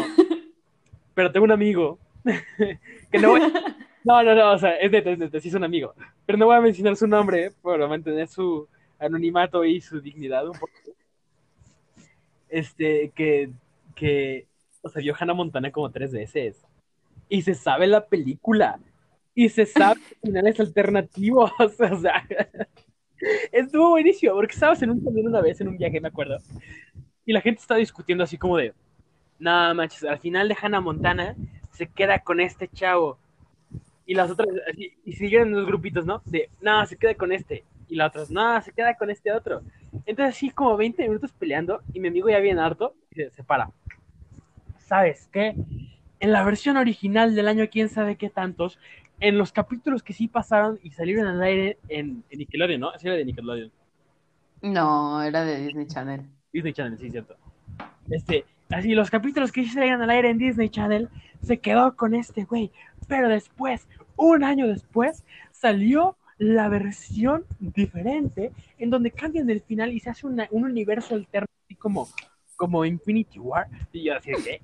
[1.14, 1.98] Pero tengo un amigo
[3.12, 3.40] que no voy...
[4.04, 5.92] No, no, no, o sea, es neta, es neta, sí es un amigo.
[6.24, 8.66] Pero no voy a mencionar su nombre para mantener su
[8.98, 10.72] anonimato y su dignidad un poco.
[12.48, 13.50] Este, que,
[13.94, 14.46] que,
[14.80, 16.64] o sea, vio Hannah Montana como tres veces.
[17.28, 18.78] Y se sabe la película.
[19.34, 21.50] Y se sabe finales alternativos.
[21.58, 22.26] O sea,
[23.52, 26.38] estuvo buenísimo, porque estabas en un camión una vez, en un viaje, me acuerdo.
[27.26, 28.72] Y la gente estaba discutiendo así como de,
[29.38, 31.36] nada manches, al final de Hannah Montana
[31.72, 33.18] se queda con este chavo.
[34.06, 36.22] Y las otras, así, y siguieron los grupitos, ¿no?
[36.24, 37.64] De, no, se queda con este.
[37.88, 39.62] Y la otra, no, se queda con este otro.
[40.06, 43.70] Entonces, así como 20 minutos peleando, y mi amigo ya bien harto, y se separa.
[44.78, 45.54] ¿Sabes qué?
[46.20, 48.78] En la versión original del año, quién sabe qué tantos,
[49.20, 52.92] en los capítulos que sí pasaron y salieron al aire en, en Nickelodeon, ¿no?
[52.98, 53.70] Sí era de Nickelodeon.
[54.62, 56.22] No, era de Disney Channel.
[56.52, 57.36] Disney Channel, sí, cierto.
[58.10, 61.08] Este, así, los capítulos que salían al aire en Disney Channel,
[61.42, 62.70] se quedó con este güey.
[63.06, 70.00] Pero después, un año después, salió la versión diferente, en donde cambian el final y
[70.00, 72.08] se hace una- un universo alterno, así como,
[72.56, 73.66] como Infinity War.
[73.92, 74.60] Y yo así, ¿qué?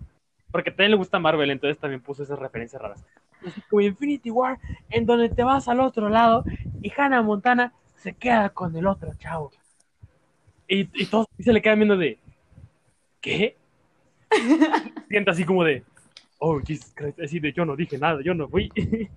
[0.52, 3.04] Porque también le gusta Marvel, entonces también puso esas referencias raras.
[3.44, 4.58] Así como Infinity War,
[4.90, 6.44] en donde te vas al otro lado
[6.80, 9.50] y Hannah Montana se queda con el otro chavo.
[10.68, 12.18] Y, y todos se le quedan viendo de,
[13.20, 13.56] ¿qué?
[15.08, 15.82] Sienta así como de,
[16.38, 18.70] oh, Jesus Christ, así de, yo no dije nada, yo no fui.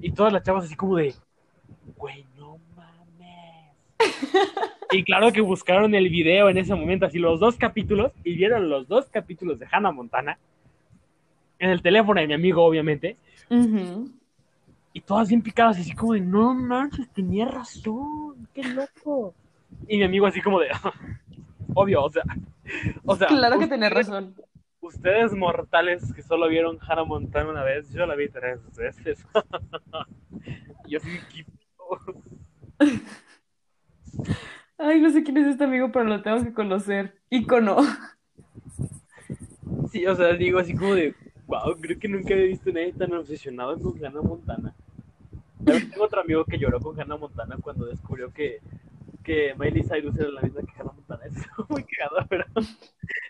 [0.00, 1.14] y todas las chavas así como de,
[1.96, 3.74] güey, no mames.
[4.92, 8.68] y claro que buscaron el video en ese momento, así los dos capítulos, y vieron
[8.68, 10.38] los dos capítulos de Hannah Montana,
[11.58, 13.16] en el teléfono de mi amigo, obviamente,
[14.92, 19.34] y todas bien picadas, así como de, no manches, tenía razón, qué loco.
[19.86, 20.68] Y mi amigo así como de,
[21.74, 22.22] obvio, o sea,
[23.04, 24.34] o sea, Claro que tenés razón.
[24.88, 29.26] Ustedes mortales que solo vieron Hannah Montana una vez, yo la vi tres veces.
[30.88, 32.22] yo ¿qué pedo?
[34.78, 37.20] Ay, no sé quién es este amigo, pero lo tengo que conocer.
[37.30, 37.76] Ícono.
[39.90, 41.14] Sí, o sea, digo así como de,
[41.46, 44.74] wow, creo que nunca había visto a nadie tan obsesionado con Hannah Montana.
[45.64, 48.60] También tengo otro amigo que lloró con Hannah Montana cuando descubrió que,
[49.24, 51.24] que Miley Cyrus era la misma que Hannah Montana.
[51.24, 51.34] Es
[51.70, 52.44] muy cagado, pero,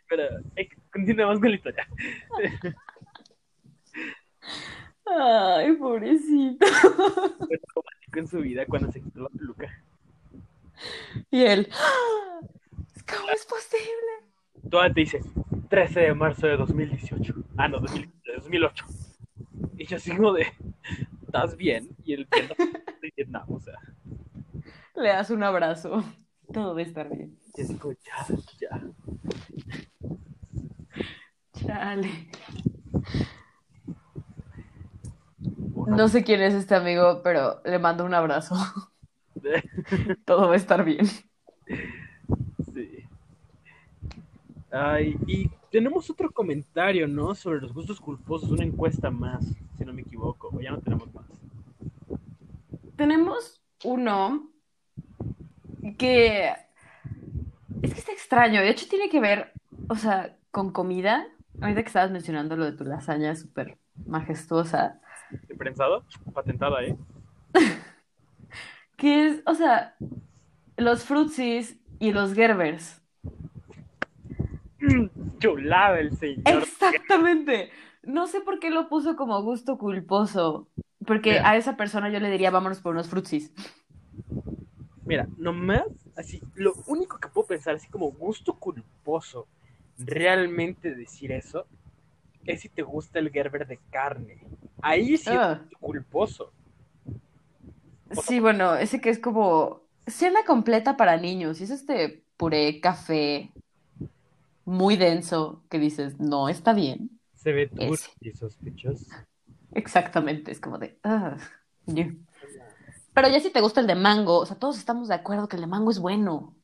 [0.09, 0.25] pero
[0.99, 1.89] eh, continuemos con la historia.
[5.07, 6.67] Ay, pobrecito.
[6.67, 9.85] Fue traumático en su vida cuando se quitó la peluca.
[11.31, 12.41] Y él, ¡ah!
[13.07, 14.71] ¿cómo es posible?
[14.71, 15.21] Toda te dice
[15.69, 17.35] 13 de marzo de 2018.
[17.57, 18.85] Ah, no, 2000 de 2008.
[19.77, 20.47] Y yo como de,
[21.25, 21.89] ¿estás bien?
[22.05, 22.55] Y él que no,
[23.01, 23.79] de Vietnam, o sea,
[24.95, 26.05] Le das un abrazo.
[26.53, 27.39] Todo va a estar bien.
[27.57, 28.27] y así como, ya,
[28.61, 28.83] ya.
[31.59, 32.29] Chale.
[35.87, 38.55] No sé quién es este amigo, pero le mando un abrazo.
[40.25, 41.07] Todo va a estar bien.
[42.75, 43.05] Sí.
[44.71, 47.35] Ay, y tenemos otro comentario, ¿no?
[47.35, 49.45] Sobre los gustos culposos, una encuesta más,
[49.79, 51.27] si no me equivoco, o ya no tenemos más.
[52.97, 54.51] Tenemos uno
[55.97, 56.49] que
[57.83, 58.61] es que está extraño.
[58.61, 59.53] De hecho, tiene que ver,
[59.89, 61.27] o sea, con comida.
[61.61, 65.01] Ahorita que estabas mencionando lo de tu lasaña súper majestuosa.
[65.49, 66.05] ¿De prensado?
[66.33, 66.97] Patentada, ¿eh?
[68.97, 69.95] Que es, o sea,
[70.77, 73.01] los frutsis y los gerbers.
[75.39, 76.43] Chulada el señor.
[76.63, 77.71] Exactamente.
[78.03, 80.69] No sé por qué lo puso como gusto culposo.
[81.07, 81.51] Porque Mira.
[81.51, 83.53] a esa persona yo le diría, vámonos por unos frutsis.
[85.05, 85.85] Mira, nomás,
[86.17, 89.47] así, lo único que puedo pensar, así como gusto culposo,
[89.99, 91.67] realmente decir eso,
[92.45, 94.43] es si te gusta el Gerber de carne.
[94.81, 95.53] Ahí sí Ah.
[95.55, 96.53] es gusto culposo.
[98.23, 101.61] Sí, bueno, ese que es como cena completa para niños.
[101.61, 103.53] Y es este puré, café,
[104.65, 107.11] muy denso, que dices, no, está bien.
[107.35, 109.07] Se ve turbio y sospechoso.
[109.73, 110.99] Exactamente, es como de...
[111.05, 111.37] ah.
[113.15, 115.57] Pero ya si te gusta el de mango, o sea, todos estamos de acuerdo que
[115.57, 116.55] el de mango es bueno.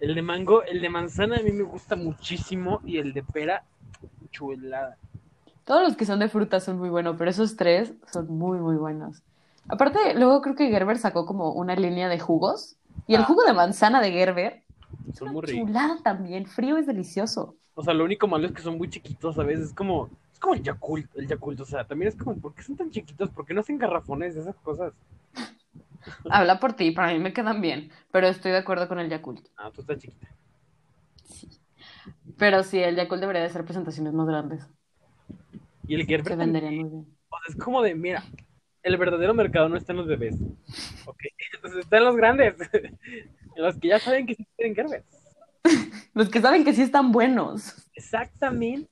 [0.00, 3.64] El de mango, el de manzana a mí me gusta muchísimo y el de pera,
[4.30, 4.96] chulada.
[5.64, 8.76] Todos los que son de fruta son muy buenos, pero esos tres son muy, muy
[8.76, 9.22] buenos.
[9.68, 12.76] Aparte, luego creo que Gerber sacó como una línea de jugos.
[13.06, 13.24] Y el Ah.
[13.24, 14.62] jugo de manzana de Gerber
[15.10, 15.66] es Son una muy ricos.
[15.66, 16.46] chulada también.
[16.46, 17.56] Frío es delicioso.
[17.74, 20.38] O sea, lo único malo es que son muy chiquitos a veces, es como, es
[20.38, 23.30] como el Yakult, el Yakult, o sea, también es como, ¿por qué son tan chiquitos?
[23.30, 24.92] ¿Por qué no hacen garrafones de esas cosas?
[26.28, 27.90] Habla por ti, para mí me quedan bien.
[28.10, 29.48] Pero estoy de acuerdo con el Yakult.
[29.56, 30.28] Ah, tú estás chiquita.
[32.38, 34.66] Pero sí, el Yakult debería de hacer presentaciones más grandes.
[35.86, 37.18] Y el Gerber Se también, venderían muy bien.
[37.30, 38.24] o sea, es como de, mira,
[38.82, 40.36] el verdadero mercado no está en los bebés,
[41.04, 41.18] ¿ok?
[41.54, 42.98] Entonces está en los grandes, en
[43.56, 45.04] los que ya saben que sí tienen Gerber.
[46.14, 47.74] Los que saben que sí están buenos.
[47.94, 48.88] Exactamente.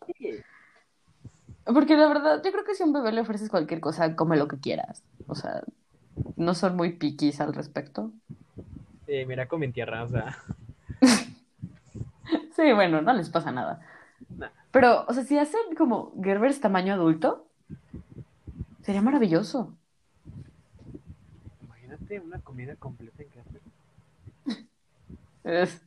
[1.64, 4.36] Porque la verdad, yo creo que si a un bebé le ofreces cualquier cosa, come
[4.36, 5.04] lo que quieras.
[5.26, 5.62] O sea,
[6.36, 8.12] no son muy piquis al respecto.
[9.06, 10.36] Eh, mira, con mi tierra, o sea,
[12.56, 13.80] Sí, bueno, no les pasa nada.
[14.36, 14.48] Nah.
[14.70, 17.46] Pero, o sea, si hacen como Gerbers tamaño adulto,
[18.82, 19.76] sería maravilloso.
[21.62, 23.62] imagínate una comida completa en Gerber.
[25.44, 25.80] Es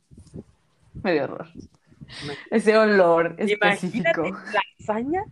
[1.02, 1.48] medio horror.
[1.54, 4.26] Imagínate- Ese olor específico.
[4.26, 5.24] Imagínate lasaña,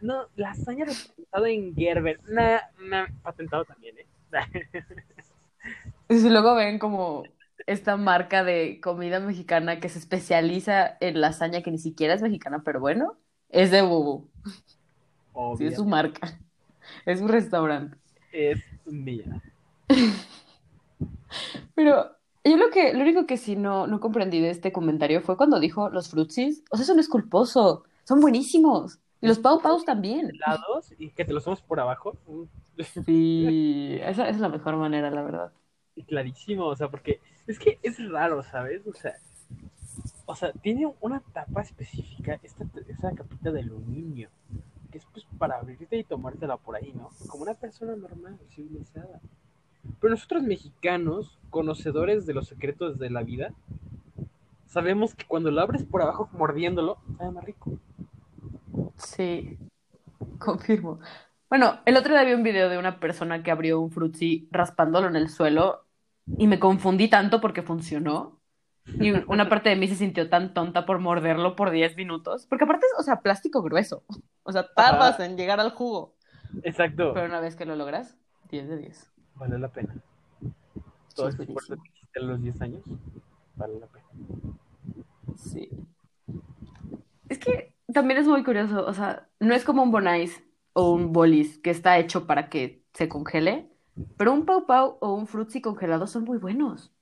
[0.00, 4.06] no, lasaña representada en Gerber, nah, nah, patentado también, ¿eh?
[6.08, 7.24] Y si luego ven como
[7.66, 12.62] esta marca de comida mexicana que se especializa en lasaña que ni siquiera es mexicana,
[12.64, 13.16] pero bueno,
[13.48, 14.28] es de Bubu.
[15.58, 16.38] Sí, es su marca.
[17.04, 17.96] Es un restaurante.
[18.32, 19.42] es mía.
[21.74, 22.10] Pero
[22.44, 25.60] yo lo que, lo único que sí no, no comprendí de este comentario fue cuando
[25.60, 26.62] dijo los frutsis.
[26.70, 27.84] O sea, eso no es culposo.
[28.04, 28.98] Son buenísimos.
[29.20, 30.30] Y los pau paus también.
[30.30, 32.16] Helados y que te los somos por abajo.
[32.26, 32.44] mm,
[32.78, 35.52] Sí, esa es la mejor manera, la verdad.
[36.06, 38.86] Clarísimo, o sea, porque es que es raro, ¿sabes?
[38.86, 39.14] O sea,
[40.26, 44.28] o sea, tiene una tapa específica, esta, esa capita de aluminio,
[44.90, 47.10] que es pues para abrirte y tomártela por ahí, ¿no?
[47.28, 49.20] Como una persona normal, civilizada.
[50.00, 53.54] Pero nosotros mexicanos, conocedores de los secretos de la vida,
[54.66, 57.78] sabemos que cuando lo abres por abajo mordiéndolo, sabe más rico.
[58.96, 59.58] Sí,
[60.38, 61.00] confirmo.
[61.48, 65.06] Bueno, el otro día vi un video de una persona que abrió un frutzi raspándolo
[65.08, 65.86] en el suelo
[66.38, 68.40] y me confundí tanto porque funcionó.
[68.84, 72.46] Y una parte de mí se sintió tan tonta por morderlo por 10 minutos.
[72.46, 74.04] Porque aparte es, o sea, plástico grueso.
[74.42, 76.14] O sea, tardas en llegar al jugo.
[76.62, 78.16] Exacto, Pero una vez que lo logras,
[78.48, 79.12] 10 de 10.
[79.34, 79.94] vale la pena.
[81.14, 82.84] Todo Sí, esfuerzo que hiciste a los 10 años,
[83.56, 84.06] vale la pena.
[85.36, 85.68] Sí.
[87.28, 90.42] Es que también es muy curioso, o sea, no es como un Bonais
[90.80, 93.54] o un Bolis que está hecho para que se congele,
[94.16, 96.92] pero un Pau Pau o un Fruitsy congelado son muy buenos.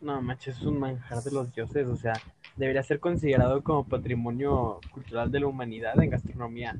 [0.00, 2.14] No, manches, es un manjar de los dioses, o sea,
[2.56, 6.76] debería ser considerado como patrimonio cultural de la humanidad en gastronomía.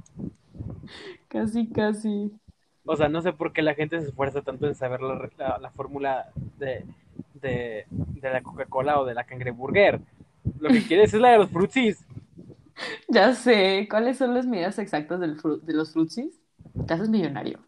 [1.29, 2.41] Casi, casi.
[2.85, 5.59] O sea, no sé por qué la gente se esfuerza tanto en saber la, la-
[5.59, 6.27] la fórmula
[6.59, 6.85] de,
[7.35, 10.01] de, de la Coca-Cola o de la cangreburger.
[10.61, 12.05] Lo que quieres es la de los frutsis.
[13.09, 16.41] Ya sé, ¿cuáles son las medidas exactas del fru- de los Fruitsys?
[16.87, 17.61] Te haces millonario.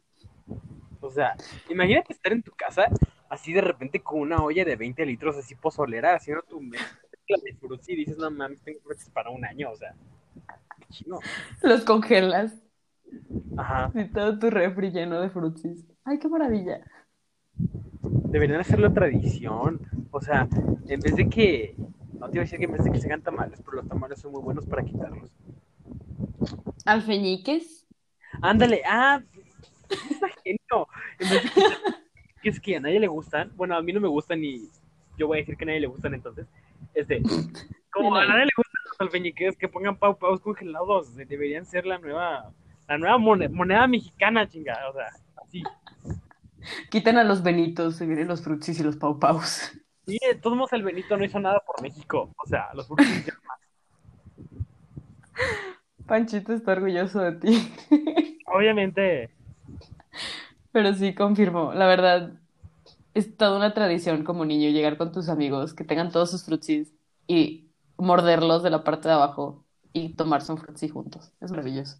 [1.00, 1.36] O sea,
[1.70, 2.86] imagínate estar en tu casa
[3.28, 7.54] así de repente con una olla de 20 litros así pozolera haciendo tu mezcla de
[7.54, 9.94] frutsis y dices, no mames, tengo frutsis para un año, o sea,
[10.78, 11.18] qué chino.
[11.62, 12.54] Los congelas
[13.56, 13.90] Ajá.
[13.94, 15.86] y todo tu refri lleno de Fruitsys.
[16.04, 16.80] Ay, qué maravilla.
[18.30, 19.80] Deberían hacerlo tradición.
[20.10, 20.48] O sea,
[20.88, 21.76] en vez de que
[22.18, 24.32] No te iba a decir que me que se hagan tamales, pero los tamales son
[24.32, 25.30] muy buenos para quitarlos.
[26.84, 27.86] ¿Alfeñiques?
[28.42, 29.22] Ándale, ah,
[30.10, 30.88] está genio.
[31.18, 31.78] En vez de quitar-
[32.42, 33.52] que es que a nadie le gustan.
[33.56, 34.68] Bueno, a mí no me gustan y
[35.16, 36.46] yo voy a decir que a nadie le gustan entonces.
[36.94, 37.22] Este,
[37.90, 41.86] como a nadie le gustan los alfeñiques que pongan pau paus congelados, de- deberían ser
[41.86, 42.52] la nueva,
[42.88, 44.88] la nueva moneda, moneda mexicana, chingada.
[44.90, 45.06] O sea,
[45.50, 45.62] sí.
[46.90, 49.72] Quitan a los benitos, se vienen los frutsis y los pau paus.
[50.08, 52.34] Sí, de todos modos el Benito no hizo nada por México.
[52.42, 53.58] O sea, los hicieron más.
[56.06, 57.72] Panchito está orgulloso de ti.
[58.46, 59.28] Obviamente,
[60.72, 61.74] Pero sí, confirmo.
[61.74, 62.32] La verdad,
[63.12, 66.94] es toda una tradición como niño llegar con tus amigos, que tengan todos sus frutsis
[67.26, 71.32] y morderlos de la parte de abajo y tomarse un frutsi juntos.
[71.42, 71.98] Es maravilloso.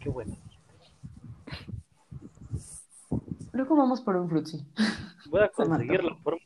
[0.00, 0.36] qué bueno.
[3.52, 4.64] Luego vamos por un frutsi.
[5.28, 6.44] Voy a conseguir la fórmula.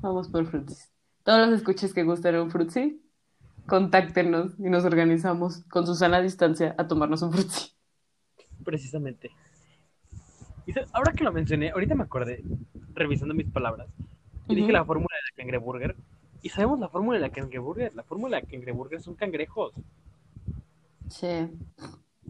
[0.00, 0.90] Vamos por frutsis.
[1.24, 3.02] Todos los escuches que gusten un frutsi,
[3.66, 7.72] contáctenos y nos organizamos con Susana distancia a tomarnos un frutsi.
[8.64, 9.30] Precisamente.
[10.66, 12.42] Y ahora que lo mencioné, ahorita me acordé,
[12.94, 13.88] revisando mis palabras,
[14.48, 15.96] y dije la fórmula de la cangreburger.
[16.42, 17.94] Y sabemos la fórmula de la cangreburger.
[17.94, 19.72] La fórmula de la cangreburger son cangrejos.
[21.08, 21.48] Sí.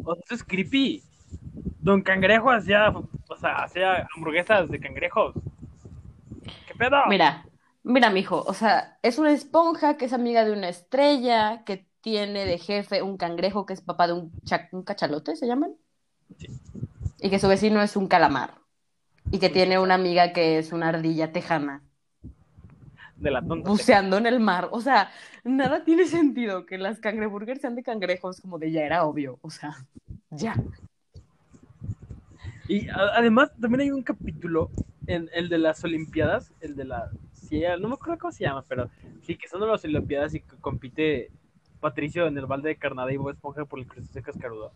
[0.04, 1.02] O sea, eso es creepy.
[1.80, 5.34] Don Cangrejo hacía, o sea, hacía hamburguesas de cangrejos.
[6.66, 6.96] ¿Qué pedo?
[7.08, 7.44] Mira,
[7.82, 12.44] mira, mijo, o sea, es una esponja que es amiga de una estrella, que tiene
[12.46, 15.74] de jefe un cangrejo que es papá de un, cha- un cachalote, ¿se llaman?
[16.38, 16.48] Sí.
[17.20, 18.54] Y que su vecino es un calamar.
[19.30, 21.82] Y que tiene una amiga que es una ardilla tejana,
[23.16, 23.68] De la tonta.
[23.68, 24.68] buceando en el mar.
[24.72, 25.10] O sea,
[25.44, 29.38] nada tiene sentido que las cangreburgers sean de cangrejos, como de ya era obvio.
[29.42, 29.76] O sea,
[30.30, 30.54] ya.
[32.70, 34.70] Y a- además también hay un capítulo
[35.06, 37.10] en el de las Olimpiadas, el de la
[37.80, 38.88] no me acuerdo cómo se llama, pero
[39.22, 41.32] sí que son de las Olimpiadas y que compite
[41.80, 44.72] Patricio en el balde de carnada y Bob Esponja por el crustáceo cascarudo.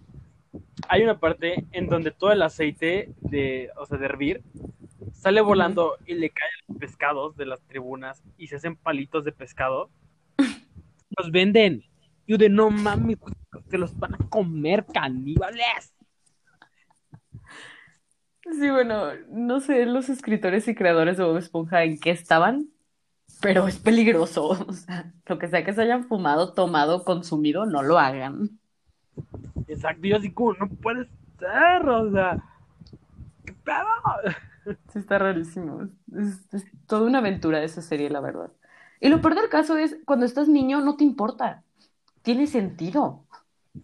[0.88, 4.42] Hay una parte en donde todo el aceite de, o sea, de hervir
[5.12, 9.32] sale volando y le caen los pescados de las tribunas y se hacen palitos de
[9.32, 9.90] pescado.
[11.18, 11.84] Los venden.
[12.26, 13.18] Y yo de no mames,
[13.70, 15.93] te los van a comer caníbales.
[18.45, 22.68] Sí, bueno, no sé los escritores y creadores de Bob Esponja en qué estaban,
[23.40, 24.51] pero es peligroso.
[24.68, 28.61] O sea, lo que sea que se hayan fumado, tomado, consumido, no lo hagan.
[29.68, 32.42] Exacto, yo así como, no puede ser, o sea,
[33.45, 33.86] ¿qué pedo?
[34.92, 35.90] Sí, está rarísimo.
[36.16, 38.51] Es, es toda una aventura esa serie, la verdad.
[38.99, 41.62] Y lo peor del caso es, cuando estás niño, no te importa.
[42.22, 43.24] Tiene sentido.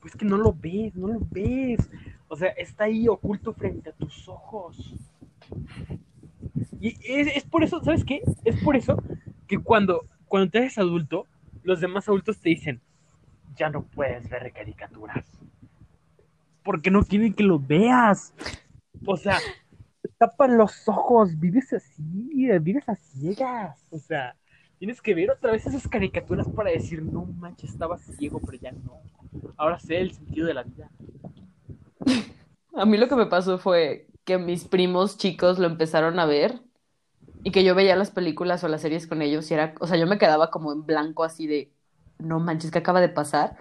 [0.00, 1.90] Pues que no lo ves, no lo ves.
[2.30, 4.94] O sea, está ahí oculto frente a tus ojos.
[6.80, 8.22] Y es, es por eso, ¿sabes qué?
[8.44, 9.02] Es por eso
[9.48, 11.26] que cuando, cuando te haces adulto,
[11.64, 12.80] los demás adultos te dicen,
[13.56, 15.24] ya no puedes ver caricaturas.
[16.62, 18.32] Porque no quieren que lo veas.
[19.04, 19.38] O sea,
[20.16, 23.84] tapan los ojos, vives así, vives a ciegas.
[23.90, 24.36] O sea,
[24.78, 28.70] tienes que ver otra vez esas caricaturas para decir, no manches, estaba ciego, pero ya
[28.70, 29.00] no.
[29.56, 30.92] Ahora sé el sentido de la vida.
[32.74, 36.60] A mí lo que me pasó fue que mis primos chicos lo empezaron a ver
[37.42, 39.96] y que yo veía las películas o las series con ellos y era, o sea,
[39.96, 41.72] yo me quedaba como en blanco así de,
[42.18, 43.56] no manches, ¿qué acaba de pasar?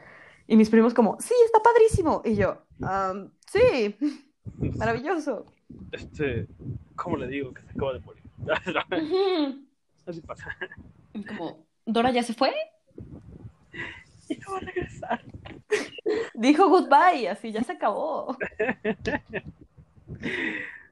[0.48, 2.22] Y mis primos como, sí, está padrísimo.
[2.26, 3.96] Y yo, "Am, sí,
[4.78, 5.46] maravilloso.
[5.92, 6.48] Este,
[6.96, 8.24] ¿cómo le digo que se acaba de morir?
[10.06, 10.56] Así pasa.
[11.28, 12.54] Como, ¿Dora ya se fue?
[14.30, 15.24] Y no va a regresar.
[16.34, 18.38] Dijo goodbye, así ya se acabó.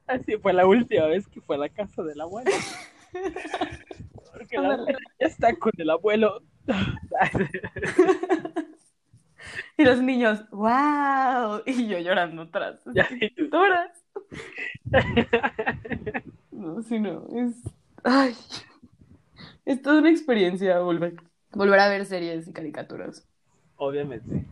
[0.06, 2.52] Así fue la última vez que fue a la casa del abuelo.
[4.32, 6.42] Porque la abuela ya está con el abuelo.
[9.78, 11.62] Y los niños, wow.
[11.66, 12.82] Y yo llorando atrás.
[12.94, 13.08] Ya,
[13.50, 13.94] Dora.
[16.52, 17.56] No, sí, no, es...
[18.04, 18.36] Ay,
[19.66, 21.16] es toda una experiencia volver,
[21.52, 23.28] volver a ver series y caricaturas.
[23.78, 24.46] Obviamente.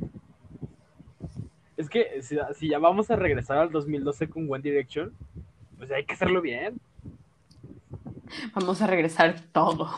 [1.78, 5.14] Es que si, si ya vamos a regresar al 2012 con One Direction,
[5.78, 6.80] pues hay que hacerlo bien.
[8.54, 9.90] Vamos a regresar todo.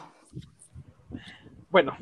[1.69, 1.95] Bueno,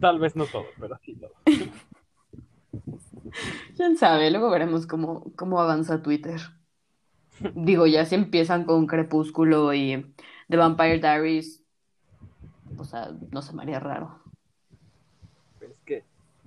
[0.00, 1.32] tal vez no todo, pero sí todo.
[3.76, 6.40] Quién sabe, luego veremos cómo, cómo avanza Twitter.
[7.54, 10.14] Digo, ya si empiezan con Crepúsculo y
[10.48, 11.62] The Vampire Diaries,
[12.76, 14.19] o sea, no se me haría raro.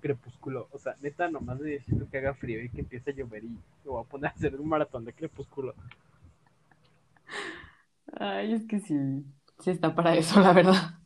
[0.04, 3.48] Crepúsculo, o sea, neta, nomás necesito que haga frío y que empiece a llover y
[3.48, 5.74] me voy a poner a hacer un maratón de Crepúsculo.
[8.20, 9.24] Ay, es que sí,
[9.60, 11.00] sí está para eso, la verdad.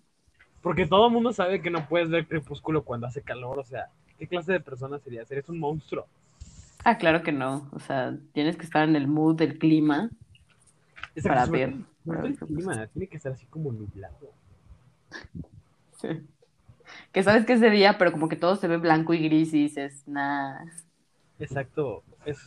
[0.64, 3.91] Porque todo el mundo sabe que no puedes ver Crepúsculo cuando hace calor, o sea,
[4.18, 5.30] ¿qué clase de persona serías?
[5.30, 6.08] Eres un monstruo.
[6.84, 7.70] Ah, claro que no.
[7.74, 10.10] O sea, tienes que estar en el mood del clima
[11.22, 11.76] para ver.
[12.04, 14.34] ver el clima, tiene que estar así como nublado.
[16.02, 16.08] Sí.
[17.12, 19.53] Que sabes que es de día, pero como que todo se ve blanco y gris
[19.53, 20.66] y dices, nah.
[21.39, 22.38] Exacto, es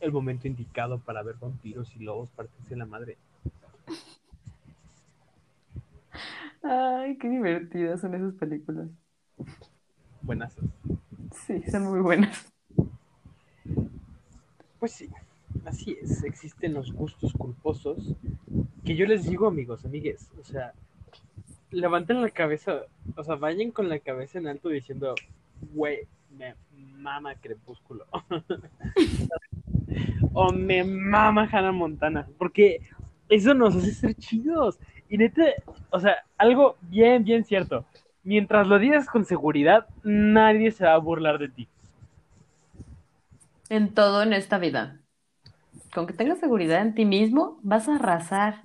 [0.00, 3.16] el momento indicado para ver vampiros y lobos partirse la madre.
[6.62, 8.88] Ay, qué divertidas son esas películas.
[10.22, 10.56] Buenas.
[11.46, 12.52] Sí, son muy buenas.
[14.80, 15.08] Pues sí,
[15.64, 18.14] así es, existen los gustos culposos
[18.84, 20.72] que yo les digo, amigos, amigues, o sea,
[21.70, 22.82] levanten la cabeza,
[23.16, 25.14] o sea, vayan con la cabeza en alto diciendo,
[25.72, 28.06] güey, me mama Crepúsculo.
[30.32, 32.80] o me mama Hannah Montana, porque
[33.28, 34.78] eso nos hace ser chidos.
[35.08, 35.44] Y neta,
[35.90, 37.84] o sea, algo bien, bien cierto.
[38.22, 41.68] Mientras lo digas con seguridad, nadie se va a burlar de ti.
[43.68, 45.00] En todo en esta vida.
[45.94, 48.62] Con que tengas seguridad en ti mismo, vas a arrasar.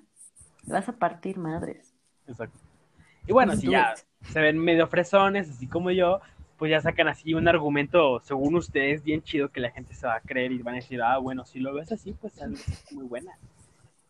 [0.63, 1.95] Vas a partir madres.
[2.27, 2.57] Exacto.
[3.27, 4.27] Y bueno, Just si ya it.
[4.27, 6.21] se ven medio fresones, así como yo,
[6.57, 10.15] pues ya sacan así un argumento, según ustedes, bien chido que la gente se va
[10.15, 12.91] a creer y van a decir, ah, bueno, si lo ves así, pues tal es
[12.91, 13.31] muy buena.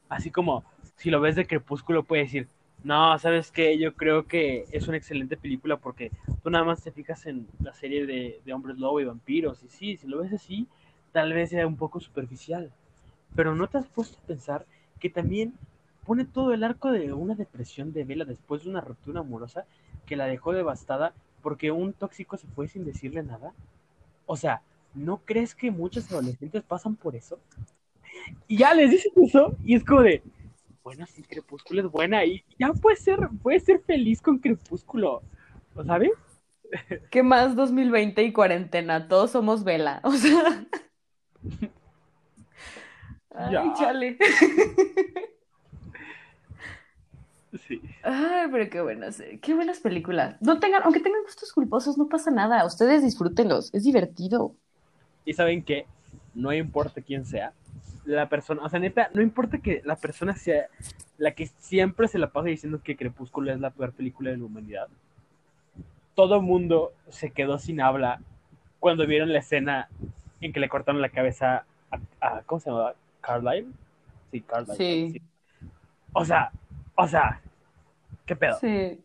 [0.10, 0.66] Así como,
[0.98, 2.48] si lo ves de Crepúsculo, puedes decir,
[2.84, 3.78] no, ¿sabes qué?
[3.78, 6.12] Yo creo que es una excelente película porque
[6.44, 9.64] tú nada más te fijas en la serie de, de hombres lobo y vampiros.
[9.64, 10.68] Y sí, si lo ves así,
[11.12, 12.72] tal vez sea un poco superficial.
[13.36, 14.66] Pero no te has puesto a pensar
[15.00, 15.54] que también
[16.12, 19.64] pone todo el arco de una depresión de Vela después de una ruptura amorosa
[20.06, 23.54] que la dejó devastada porque un tóxico se fue sin decirle nada.
[24.26, 24.62] O sea,
[24.94, 27.40] ¿no crees que muchos adolescentes pasan por eso?
[28.46, 30.22] Y ya les dices eso y es como de,
[30.84, 35.22] bueno, sí, Crepúsculo es buena y ya puedes ser, puedes ser feliz con Crepúsculo,
[35.76, 36.12] ¿lo sabes?
[37.10, 39.08] ¿Qué más 2020 y cuarentena?
[39.08, 40.02] Todos somos vela.
[40.04, 40.66] O sea.
[43.34, 43.74] Ay, Ya.
[43.80, 44.18] chale.
[47.68, 47.82] Sí.
[48.04, 50.38] Ay, pero qué buenas, qué buenas películas.
[50.42, 52.66] No tengan, aunque tengan gustos culposos, no pasa nada.
[52.66, 54.56] Ustedes disfrútenlos, es divertido.
[55.26, 55.86] Y saben que
[56.34, 57.54] no importa quién sea,
[58.06, 60.68] la persona, o sea, neta, no importa que la persona sea
[61.18, 64.46] la que siempre se la pasa diciendo que Crepúsculo es la peor película de la
[64.46, 64.88] humanidad.
[66.16, 68.22] Todo mundo se quedó sin habla
[68.80, 69.88] cuando vieron la escena
[70.42, 72.96] en que le cortaron la cabeza a, a- ¿cómo se llamaba?
[73.22, 73.68] Carlyle.
[74.32, 74.76] Sí, Carlyle.
[74.78, 75.22] Sí.
[76.14, 76.52] O sea,
[77.04, 77.42] o sea,
[78.26, 78.60] ¿qué pedo?
[78.60, 79.04] Sí.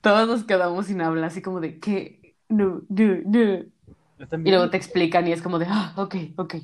[0.00, 3.64] Todos nos quedamos sin hablar, así como de que no, no, no.
[4.44, 6.54] Y luego te explican y es como de, ah, ok, ok.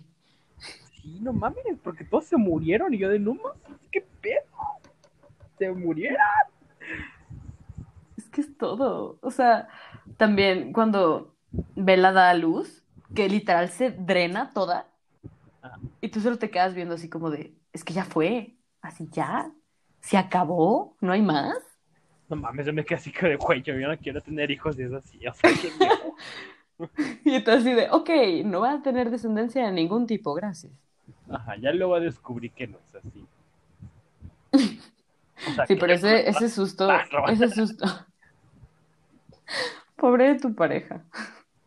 [1.02, 4.42] Sí, no mames, porque todos se murieron y yo de no mames, ¿qué pedo?
[5.58, 6.18] Se murieron.
[8.16, 9.18] Es que es todo.
[9.22, 9.68] O sea,
[10.16, 11.36] también cuando
[11.74, 12.84] Bella da a luz,
[13.14, 14.88] que literal se drena toda,
[15.62, 15.78] Ah.
[16.00, 19.50] y tú solo te quedas viendo así como de, es que ya fue, así ya,
[20.00, 21.56] se acabó, no hay más.
[22.28, 24.82] No mames, yo me quedé así como de cuello, yo no quiero tener hijos y
[24.82, 25.50] es así, o sea.
[27.24, 30.72] Y entonces así de, ok, no va a tener descendencia de ningún tipo, gracias.
[31.30, 33.26] Ajá, ya luego descubrí que no es así.
[35.48, 36.88] O sea, Sí, que pero ese, ese susto,
[37.28, 37.86] ese susto.
[39.96, 41.04] Pobre de tu pareja.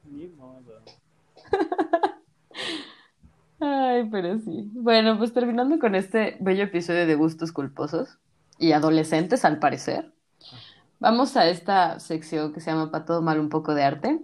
[0.03, 0.81] Ni modo.
[3.65, 4.69] Ay, pero sí.
[4.73, 8.19] Bueno, pues terminando con este bello episodio de gustos culposos
[8.59, 10.13] y adolescentes, al parecer,
[10.99, 14.19] vamos a esta sección que se llama Para todo mal un poco de arte.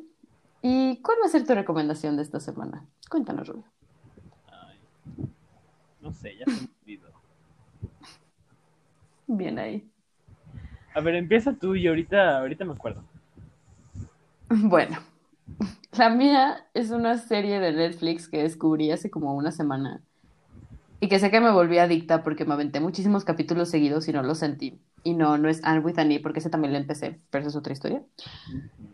[0.61, 2.85] ¿Y cuál va a ser tu recomendación de esta semana?
[3.09, 3.65] Cuéntanos, Rubio.
[4.47, 4.77] Ay,
[6.01, 7.09] no sé, ya se me olvidó.
[9.25, 9.89] Bien ahí.
[10.93, 13.03] A ver, empieza tú y ahorita, ahorita me acuerdo.
[14.49, 14.99] Bueno,
[15.97, 20.01] la mía es una serie de Netflix que descubrí hace como una semana
[21.03, 24.21] y que sé que me volví adicta porque me aventé muchísimos capítulos seguidos y no
[24.21, 24.79] los sentí.
[25.03, 27.49] Y no, no es Anne with an E porque ese también lo empecé, pero esa
[27.49, 28.03] es otra historia.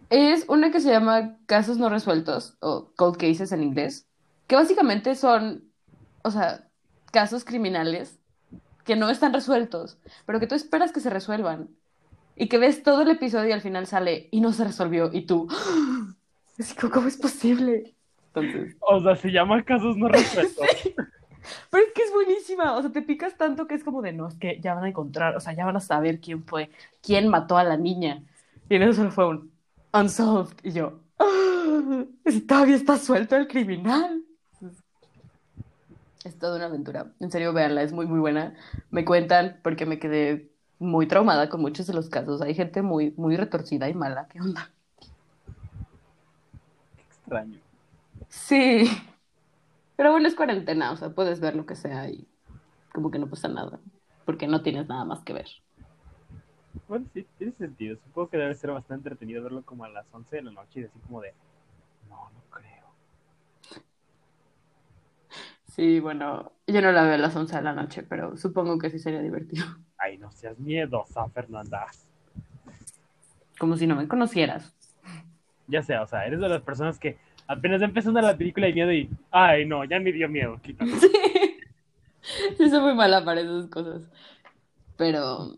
[0.10, 4.08] Es una que se llama Casos no resueltos o Cold Cases en inglés,
[4.48, 5.66] que básicamente son,
[6.24, 6.70] o sea,
[7.12, 8.20] casos criminales
[8.86, 11.68] que no están resueltos, pero que tú esperas que se resuelvan
[12.38, 15.26] y que ves todo el episodio y al final sale y no se resolvió y
[15.26, 15.50] tú.
[16.60, 17.96] así como, ¿cómo es posible?
[18.34, 20.92] Entonces, O sea, se llama casos no resueltos.
[21.70, 24.28] pero es que es buenísima, o sea, te picas tanto que es como de, no,
[24.28, 26.72] es que ya van a encontrar, o sea, ya van a saber quién fue,
[27.02, 28.24] quién mató a la niña.
[28.70, 29.52] Y en eso solo fue un
[29.94, 32.06] unsolved y yo, ¡Ah!
[32.48, 34.24] todavía está suelto el criminal.
[36.24, 37.14] Es toda una aventura.
[37.20, 38.56] En serio, véanla, es muy, muy buena.
[38.92, 42.42] Me cuentan porque me quedé muy traumada con muchos de los casos.
[42.42, 44.28] Hay gente muy, muy retorcida y mala.
[44.28, 44.74] ¿Qué onda?
[47.28, 47.60] Extraño.
[48.30, 48.90] Sí.
[49.98, 52.26] Pero bueno, es cuarentena, o sea, puedes ver lo que sea y
[52.94, 53.80] como que no pasa nada,
[54.26, 55.48] porque no tienes nada más que ver.
[56.88, 57.98] Bueno, sí, tiene sentido.
[57.98, 60.84] Supongo que debe ser bastante entretenido verlo como a las 11 de la noche y
[60.84, 61.34] decir como de,
[62.08, 62.86] no, no creo.
[65.66, 68.90] Sí, bueno, yo no la veo a las 11 de la noche, pero supongo que
[68.90, 69.66] sí sería divertido.
[69.98, 71.88] Ay, no seas miedosa, Fernanda.
[73.60, 74.77] Como si no me conocieras.
[75.68, 77.18] Ya sea, o sea, eres de las personas que
[77.48, 80.92] apenas empezando la película de miedo y, ay, no, ya me dio miedo, quítalo.
[81.00, 81.10] Sí.
[82.58, 84.10] Sí, soy muy mala para esas cosas.
[84.98, 85.56] Pero,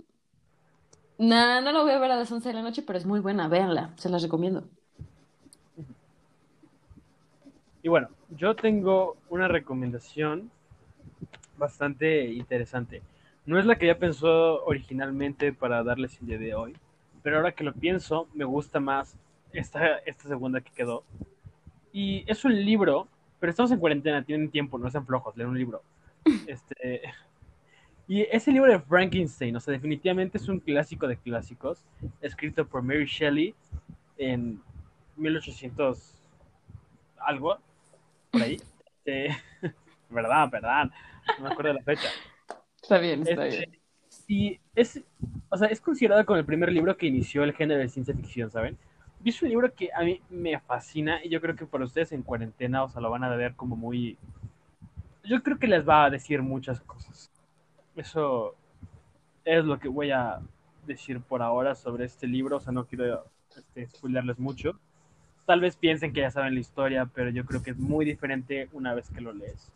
[1.18, 3.20] nada, no la voy a ver a las 11 de la noche, pero es muy
[3.20, 4.66] buena, véanla, se las recomiendo.
[7.82, 10.52] Y bueno, yo tengo una recomendación
[11.58, 13.02] bastante interesante.
[13.46, 16.76] No es la que ya pensó originalmente para darles el día de hoy,
[17.24, 19.16] pero ahora que lo pienso, me gusta más
[19.54, 21.04] esta, esta segunda que quedó.
[21.92, 23.08] Y es un libro,
[23.40, 25.84] pero estamos en cuarentena, tienen tiempo, no sean flojos, leen un libro.
[26.46, 27.02] Este,
[28.08, 31.86] y ese libro de Frankenstein, o sea, definitivamente es un clásico de clásicos,
[32.22, 33.56] escrito por Mary Shelley
[34.18, 34.62] en
[35.16, 36.16] 1800
[37.18, 37.60] algo,
[38.32, 38.58] por ahí.
[39.06, 39.30] Este,
[40.10, 40.92] verdad, verdad,
[41.38, 42.10] no me acuerdo de la fecha.
[42.82, 43.80] Está bien, está Este, bien.
[44.28, 45.02] y es,
[45.50, 48.52] o sea, es considerado como el primer libro que inició el género de ciencia ficción,
[48.52, 48.78] ¿saben?
[49.24, 52.24] Y un libro que a mí me fascina y yo creo que para ustedes en
[52.24, 54.18] cuarentena, o sea, lo van a ver como muy...
[55.24, 57.30] Yo creo que les va a decir muchas cosas.
[57.96, 58.56] Eso
[59.44, 60.40] es lo que voy a
[60.88, 63.26] decir por ahora sobre este libro, o sea, no quiero
[63.56, 63.88] este,
[64.38, 64.80] mucho.
[65.46, 68.70] Tal vez piensen que ya saben la historia, pero yo creo que es muy diferente
[68.72, 69.72] una vez que lo lees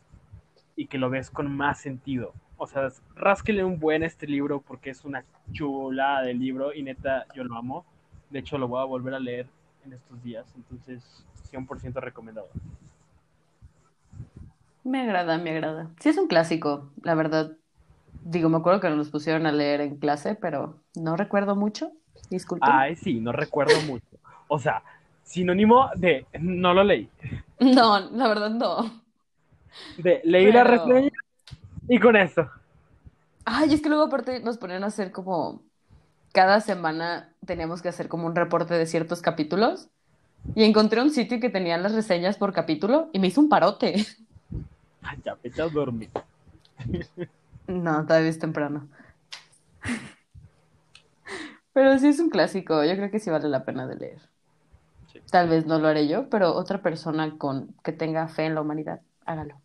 [0.76, 2.34] y que lo ves con más sentido.
[2.57, 7.26] O sea, rásquele un buen este libro porque es una chulada de libro y neta,
[7.36, 7.86] yo lo amo.
[8.34, 9.46] De hecho, lo voy a volver a leer
[9.86, 11.04] en estos días, entonces
[11.52, 12.48] 100% recomendado.
[14.84, 15.92] Me agrada, me agrada.
[16.00, 17.52] Sí, es un clásico, la verdad.
[18.24, 21.92] Digo, me acuerdo que nos pusieron a leer en clase, pero no recuerdo mucho.
[22.32, 22.72] Disculpen.
[22.72, 24.18] Ay, sí, no recuerdo mucho.
[24.48, 24.82] O sea,
[25.22, 27.08] sinónimo de no lo leí.
[27.60, 29.04] No, la verdad no.
[29.98, 31.12] De leí la reseña
[31.88, 32.50] y con eso.
[33.46, 35.62] Ay, es que luego aparte nos ponían a hacer como
[36.34, 39.90] cada semana teníamos que hacer como un reporte de ciertos capítulos
[40.56, 44.06] y encontré un sitio que tenía las reseñas por capítulo y me hizo un parote.
[45.04, 46.10] Ay, ya, vete a dormir.
[47.68, 48.88] No, todavía es temprano.
[51.72, 54.22] Pero sí es un clásico, yo creo que sí vale la pena de leer.
[55.12, 55.20] Sí.
[55.30, 58.62] Tal vez no lo haré yo, pero otra persona con que tenga fe en la
[58.62, 59.62] humanidad, hágalo.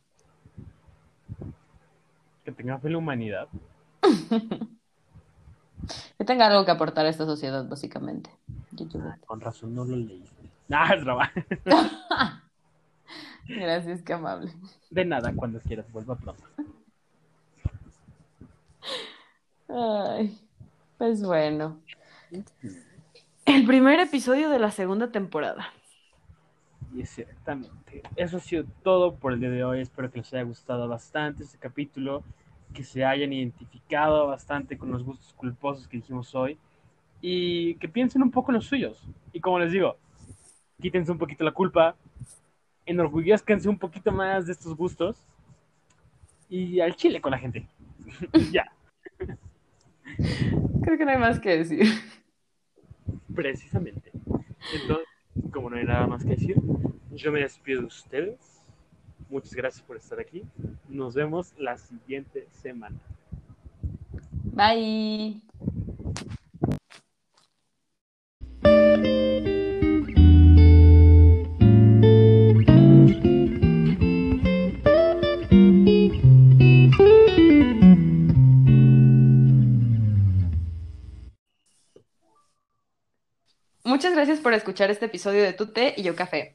[2.45, 3.49] Que tenga fe en la humanidad.
[6.17, 8.31] Que tenga algo que aportar a esta sociedad, básicamente.
[8.73, 9.05] YouTube.
[9.27, 10.37] Con razón no lo leíste.
[10.71, 11.33] Ah, es broma.
[13.49, 14.53] Gracias, qué amable.
[14.91, 16.45] De nada, cuando quieras, vuelva pronto.
[19.69, 20.39] Ay,
[20.99, 21.81] pues bueno.
[23.47, 25.73] El primer episodio de la segunda temporada.
[26.95, 28.03] Y exactamente.
[28.17, 29.81] Eso ha sido todo por el día de hoy.
[29.81, 32.23] Espero que les haya gustado bastante este capítulo,
[32.73, 36.59] que se hayan identificado bastante con los gustos culposos que dijimos hoy
[37.21, 39.03] y que piensen un poco en los suyos.
[39.33, 39.97] Y como les digo,
[40.81, 41.97] quítense un poquito la culpa,
[42.87, 45.23] enorgullezcanse un poquito más de estos gustos
[46.49, 47.69] y al chile con la gente.
[48.53, 48.71] ya,
[50.83, 51.87] Creo que no hay más que decir.
[53.35, 54.11] precisamente.
[54.75, 55.07] Entonces,
[55.53, 56.57] como no hay nada más que decir,
[57.11, 58.58] yo me despido de ustedes.
[59.29, 60.43] Muchas gracias por estar aquí.
[60.89, 62.97] Nos vemos la siguiente semana.
[64.55, 65.43] Bye.
[83.85, 86.55] Muchas gracias por escuchar este episodio de Tu Té y Yo Café.